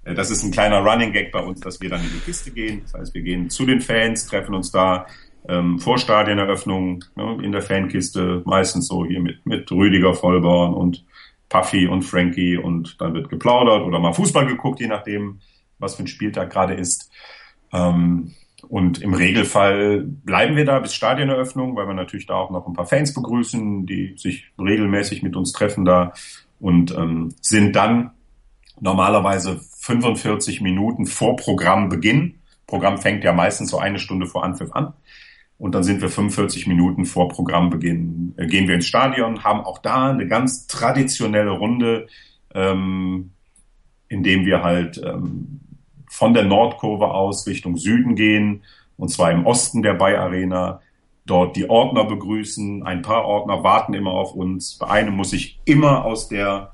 [0.06, 2.52] Äh, das ist ein kleiner Running Gag bei uns, dass wir dann in die Kiste
[2.52, 2.82] gehen.
[2.84, 5.08] Das heißt, wir gehen zu den Fans, treffen uns da,
[5.48, 11.06] ähm, vor Stadieneröffnung ne, in der Fankiste, meistens so hier mit, mit Rüdiger Vollborn und
[11.50, 15.42] Puffy und Frankie und dann wird geplaudert oder mal Fußball geguckt, je nachdem,
[15.78, 17.12] was für ein Spieltag gerade ist.
[17.72, 18.34] Ähm,
[18.70, 22.74] und im Regelfall bleiben wir da bis Stadieneröffnung, weil wir natürlich da auch noch ein
[22.74, 26.14] paar Fans begrüßen, die sich regelmäßig mit uns treffen da
[26.60, 28.12] und ähm, sind dann
[28.80, 32.36] normalerweise 45 Minuten vor Programmbeginn.
[32.68, 34.94] Programm fängt ja meistens so eine Stunde vor Anpfiff an.
[35.58, 39.78] Und dann sind wir 45 Minuten vor Programmbeginn, äh, gehen wir ins Stadion, haben auch
[39.78, 42.08] da eine ganz traditionelle Runde,
[42.54, 43.32] ähm,
[44.10, 45.62] indem wir halt ähm,
[46.16, 48.64] von der Nordkurve aus Richtung Süden gehen,
[48.96, 50.80] und zwar im Osten der Bay Arena,
[51.26, 52.84] dort die Ordner begrüßen.
[52.84, 54.78] Ein paar Ordner warten immer auf uns.
[54.78, 56.72] Bei einem muss ich immer aus der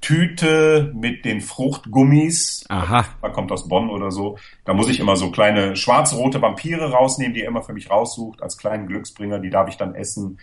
[0.00, 2.64] Tüte mit den Fruchtgummis.
[2.70, 3.04] Aha.
[3.20, 4.38] Man kommt aus Bonn oder so.
[4.64, 8.42] Da muss ich immer so kleine schwarz-rote Vampire rausnehmen, die er immer für mich raussucht,
[8.42, 9.40] als kleinen Glücksbringer.
[9.40, 10.38] Die darf ich dann essen.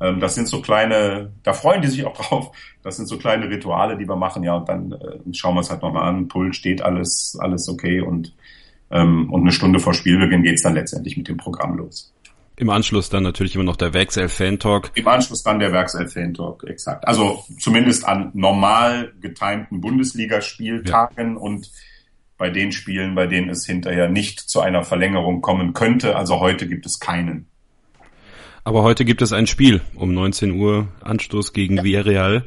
[0.00, 2.50] Ähm, das sind so kleine, da freuen die sich auch drauf.
[2.82, 4.42] Das sind so kleine Rituale, die wir machen.
[4.42, 6.28] Ja, und dann äh, schauen wir es halt nochmal an.
[6.28, 8.00] Pult steht alles, alles okay.
[8.00, 8.34] Und,
[8.90, 12.12] ähm, und eine Stunde vor Spielbeginn geht's dann letztendlich mit dem Programm los.
[12.56, 14.90] Im Anschluss dann natürlich immer noch der Werkself-Fan-Talk.
[14.96, 17.06] Im Anschluss dann der Werkself-Fan-Talk, exakt.
[17.06, 21.38] Also zumindest an normal getimten Bundesligaspieltagen ja.
[21.38, 21.70] und
[22.36, 26.16] bei den Spielen, bei denen es hinterher nicht zu einer Verlängerung kommen könnte.
[26.16, 27.46] Also heute gibt es keinen.
[28.68, 31.84] Aber heute gibt es ein Spiel um 19 Uhr Anstoß gegen ja.
[31.84, 32.44] Villarreal.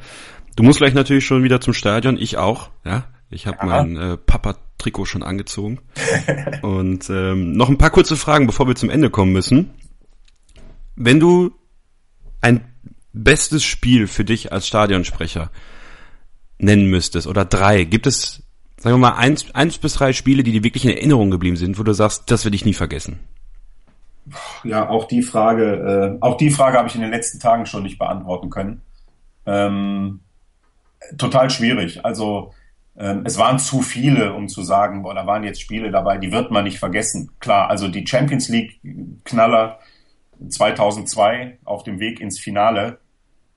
[0.56, 3.06] Du musst gleich natürlich schon wieder zum Stadion, ich auch, ja.
[3.32, 5.80] Ich habe mein äh, Papa-Trikot schon angezogen.
[6.62, 9.72] Und ähm, noch ein paar kurze Fragen, bevor wir zum Ende kommen müssen.
[10.96, 11.56] Wenn du
[12.40, 12.66] ein
[13.14, 15.50] bestes Spiel für dich als Stadionsprecher
[16.60, 18.44] nennen müsstest oder drei, gibt es,
[18.78, 21.80] sagen wir mal, eins, eins bis drei Spiele, die dir wirklich in Erinnerung geblieben sind,
[21.80, 23.18] wo du sagst, das werde ich nie vergessen?
[24.64, 27.84] Ja, auch die Frage, äh, auch die Frage habe ich in den letzten Tagen schon
[27.84, 28.82] nicht beantworten können.
[29.46, 30.22] Ähm,
[31.18, 32.06] total schwierig.
[32.06, 32.54] Also
[32.98, 36.32] ähm, es waren zu viele, um zu sagen, boah, da waren jetzt Spiele dabei, die
[36.32, 37.32] wird man nicht vergessen.
[37.40, 38.80] Klar, also die Champions League
[39.24, 39.80] Knaller
[40.48, 43.00] 2002 auf dem Weg ins Finale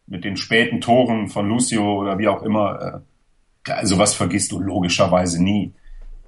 [0.07, 3.03] mit den späten Toren von Lucio oder wie auch immer.
[3.67, 5.73] Äh, also was vergisst du logischerweise nie.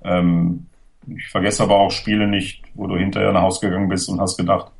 [0.02, 0.66] Ähm,
[1.06, 4.36] ich vergesse aber auch Spiele nicht, wo du hinterher nach Hause gegangen bist und hast
[4.36, 4.72] gedacht,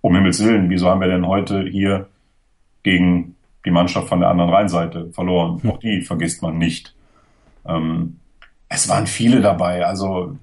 [0.00, 2.08] um Himmels Willen, wieso haben wir denn heute hier
[2.82, 5.62] gegen die Mannschaft von der anderen Rheinseite verloren?
[5.62, 5.70] Hm.
[5.70, 6.94] Auch die vergisst man nicht.
[7.66, 8.18] Ähm,
[8.68, 9.84] es waren viele dabei.
[9.84, 10.36] Also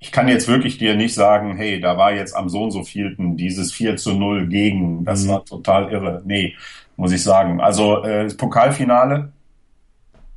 [0.00, 2.84] ich kann jetzt wirklich dir nicht sagen, hey, da war jetzt am so und so
[2.84, 5.28] vielten dieses 4 zu 0 gegen, das mhm.
[5.30, 6.22] war total irre.
[6.24, 6.54] Nee,
[6.96, 7.60] muss ich sagen.
[7.60, 9.32] Also äh, das Pokalfinale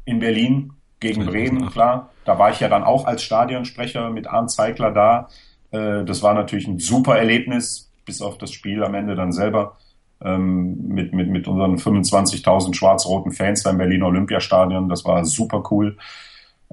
[0.05, 2.10] in Berlin gegen Bremen, klar.
[2.25, 5.29] Da war ich ja dann auch als Stadionsprecher mit Arndt Zeigler da.
[5.71, 9.77] Äh, das war natürlich ein super Erlebnis, bis auf das Spiel am Ende dann selber
[10.23, 14.89] ähm, mit, mit, mit unseren 25.000 schwarz-roten Fans beim Berliner Olympiastadion.
[14.89, 15.97] Das war super cool.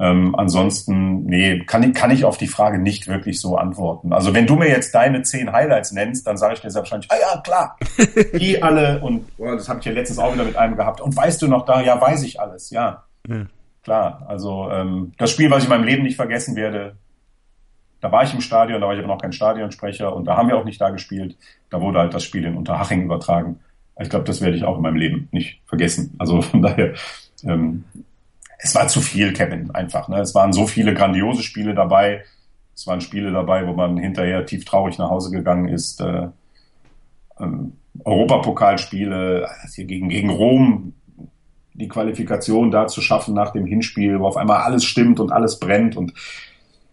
[0.00, 4.12] Ähm, ansonsten, nee, kann ich, kann ich auf die Frage nicht wirklich so antworten.
[4.12, 7.10] Also wenn du mir jetzt deine zehn Highlights nennst, dann sage ich dir sehr wahrscheinlich,
[7.10, 7.76] ah ja, klar,
[8.38, 11.00] die alle und oh, das habe ich ja letztens auch wieder mit einem gehabt.
[11.00, 13.04] Und weißt du noch da, ja, weiß ich alles, ja.
[13.28, 13.46] ja.
[13.82, 16.96] Klar, also ähm, das Spiel, was ich in meinem Leben nicht vergessen werde,
[18.00, 20.48] da war ich im Stadion, da war ich aber noch kein Stadionsprecher und da haben
[20.48, 21.36] wir auch nicht da gespielt.
[21.70, 23.60] Da wurde halt das Spiel in Unterhaching übertragen.
[24.00, 26.14] Ich glaube, das werde ich auch in meinem Leben nicht vergessen.
[26.18, 26.94] Also von daher,
[27.44, 27.84] ähm,
[28.58, 30.08] es war zu viel, Kevin, einfach.
[30.08, 30.20] Ne?
[30.20, 32.24] Es waren so viele grandiose Spiele dabei.
[32.74, 36.00] Es waren Spiele dabei, wo man hinterher tief traurig nach Hause gegangen ist.
[36.00, 36.28] Äh,
[37.40, 37.72] ähm,
[38.04, 40.92] Europapokalspiele hier gegen, gegen Rom,
[41.78, 45.60] die Qualifikation da zu schaffen nach dem Hinspiel, wo auf einmal alles stimmt und alles
[45.60, 45.96] brennt.
[45.96, 46.12] Und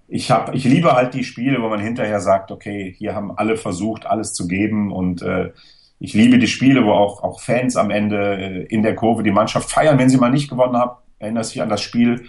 [0.08, 3.58] ich habe, ich liebe halt die Spiele, wo man hinterher sagt, okay, hier haben alle
[3.58, 5.52] versucht, alles zu geben und äh,
[6.00, 9.32] ich liebe die Spiele, wo auch, auch Fans am Ende äh, in der Kurve die
[9.32, 10.98] Mannschaft feiern, wenn sie mal nicht gewonnen haben.
[11.20, 12.26] Erinnerst dich an das Spiel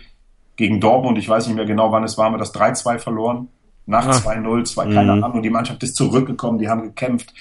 [0.54, 3.48] gegen Dortmund, ich weiß nicht mehr genau, wann es war, haben wir das 3-2 verloren.
[3.84, 5.24] Nach 2-0, zwei, keine mhm.
[5.24, 7.32] Ahnung, die Mannschaft ist zurückgekommen, die haben gekämpft,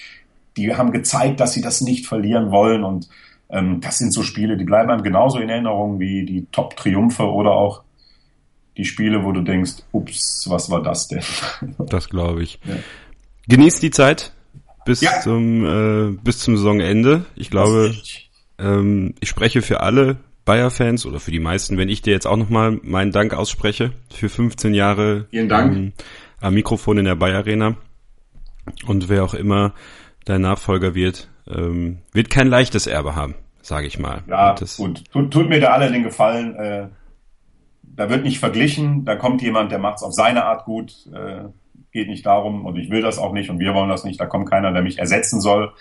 [0.58, 3.10] die haben gezeigt, dass sie das nicht verlieren wollen und
[3.50, 7.52] ähm, das sind so Spiele, die bleiben einem genauso in Erinnerung wie die Top-Triumphe oder
[7.52, 7.84] auch
[8.78, 11.24] die Spiele, wo du denkst, ups, was war das denn?
[11.78, 12.60] Das glaube ich.
[12.66, 12.76] Ja.
[13.48, 14.34] Genießt die Zeit
[14.86, 15.20] bis ja.
[15.22, 17.26] zum äh, bis zum Saisonende.
[17.36, 17.96] Ich glaube,
[18.60, 22.38] ähm, ich spreche für alle Bayer-Fans oder für die meisten, wenn ich dir jetzt auch
[22.38, 25.28] nochmal meinen Dank ausspreche für 15 Jahre.
[25.32, 25.94] Ähm,
[26.42, 27.78] am Mikrofon in der Bayer Arena
[28.86, 29.74] und wer auch immer
[30.26, 34.24] dein Nachfolger wird, ähm, wird kein leichtes Erbe haben, sage ich mal.
[34.28, 35.04] Ja, das gut.
[35.12, 36.56] Tut, tut mir da alle den Gefallen.
[36.56, 36.88] Äh,
[37.84, 39.06] da wird nicht verglichen.
[39.06, 40.94] Da kommt jemand, der macht es auf seine Art gut.
[41.14, 41.46] Äh,
[41.92, 44.20] geht nicht darum und ich will das auch nicht und wir wollen das nicht.
[44.20, 45.72] Da kommt keiner, der mich ersetzen soll,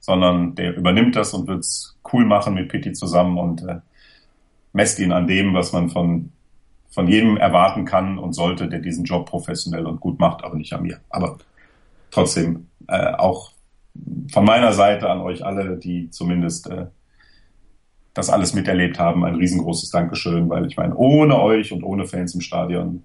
[0.00, 3.76] sondern der übernimmt das und wird es cool machen mit Pitti zusammen und äh,
[4.72, 6.32] messt ihn an dem, was man von
[6.90, 10.72] von jedem erwarten kann und sollte, der diesen Job professionell und gut macht, aber nicht
[10.72, 10.98] an mir.
[11.08, 11.38] Aber
[12.10, 13.52] trotzdem äh, auch
[14.30, 16.86] von meiner Seite an euch alle, die zumindest äh,
[18.14, 22.34] das alles miterlebt haben, ein riesengroßes Dankeschön, weil ich meine, ohne euch und ohne Fans
[22.34, 23.04] im Stadion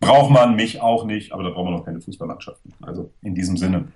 [0.00, 2.72] braucht man mich auch nicht, aber da braucht man auch keine Fußballmannschaften.
[2.82, 3.88] Also in diesem Sinne.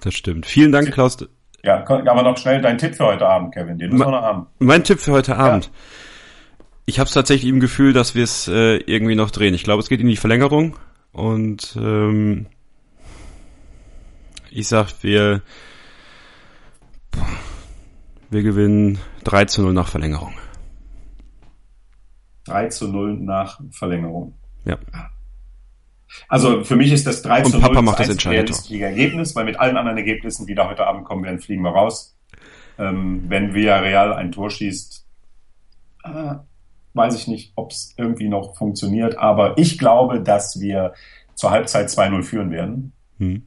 [0.00, 0.46] Das stimmt.
[0.46, 1.16] Vielen Dank, Klaus.
[1.62, 3.78] Ja, aber noch schnell dein Tipp für heute Abend, Kevin.
[3.78, 4.46] Den müssen wir noch haben.
[4.58, 5.66] Mein Tipp für heute Abend.
[5.66, 5.70] Ja.
[6.86, 9.54] Ich habe tatsächlich im Gefühl, dass wir es äh, irgendwie noch drehen.
[9.54, 10.76] Ich glaube, es geht in die Verlängerung
[11.12, 12.46] und ähm,
[14.54, 15.42] ich sag, wir
[18.30, 20.32] wir gewinnen 3 zu 0 nach Verlängerung.
[22.46, 24.34] 3 zu 0 nach Verlängerung.
[24.64, 24.78] Ja.
[26.28, 29.58] Also für mich ist das 3 zu 0 Papa macht das entscheidende Ergebnis, weil mit
[29.58, 32.16] allen anderen Ergebnissen, die da heute Abend kommen werden, fliegen wir raus.
[32.78, 35.06] Ähm, wenn Villarreal ein Tor schießt,
[36.04, 36.34] äh,
[36.92, 40.94] weiß ich nicht, ob es irgendwie noch funktioniert, aber ich glaube, dass wir
[41.34, 42.92] zur Halbzeit 2-0 führen werden.
[43.18, 43.46] Hm.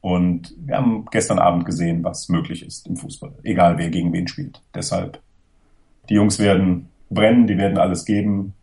[0.00, 4.28] Und wir haben gestern Abend gesehen, was möglich ist im Fußball, egal wer gegen wen
[4.28, 4.62] spielt.
[4.74, 5.20] Deshalb,
[6.08, 8.54] die Jungs werden brennen, die werden alles geben.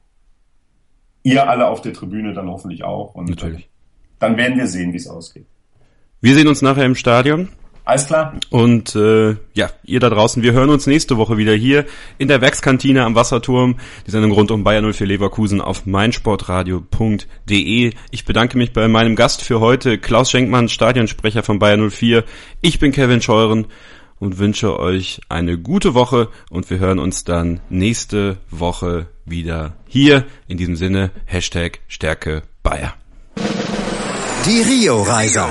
[1.23, 3.15] Ihr alle auf der Tribüne dann hoffentlich auch.
[3.15, 3.69] Und Natürlich.
[4.19, 5.45] Dann werden wir sehen, wie es ausgeht.
[6.21, 7.49] Wir sehen uns nachher im Stadion.
[7.85, 8.39] Alles klar.
[8.49, 11.85] Und äh, ja, ihr da draußen, wir hören uns nächste Woche wieder hier
[12.17, 13.75] in der Werkskantine am Wasserturm.
[14.07, 17.91] Die Sendung rund um Bayern 04 Leverkusen auf meinsportradio.de.
[18.11, 22.23] Ich bedanke mich bei meinem Gast für heute, Klaus Schenkmann, Stadionsprecher von Bayern 04.
[22.61, 23.67] Ich bin Kevin Scheuren
[24.17, 30.23] und wünsche euch eine gute Woche und wir hören uns dann nächste Woche wieder hier.
[30.47, 32.93] In diesem Sinne, Hashtag Stärke Bayer.
[34.45, 35.47] Die Rio-Reiser.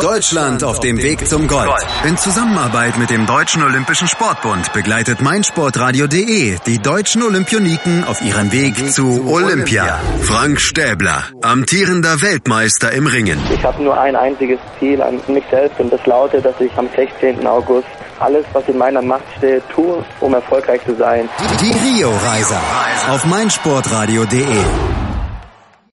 [0.00, 1.68] Deutschland auf dem Weg zum Gold.
[2.04, 8.92] In Zusammenarbeit mit dem Deutschen Olympischen Sportbund begleitet meinsportradio.de die deutschen Olympioniken auf ihrem Weg
[8.92, 9.98] zu Olympia.
[10.20, 13.40] Frank Stäbler, amtierender Weltmeister im Ringen.
[13.52, 16.88] Ich habe nur ein einziges Ziel an mich selbst und das lautet, dass ich am
[16.94, 17.44] 16.
[17.48, 17.88] August
[18.20, 21.28] alles, was in meiner Macht steht, tue, um erfolgreich zu sein.
[21.60, 22.60] Die Rio-Reiser
[23.08, 25.09] auf meinsportradio.de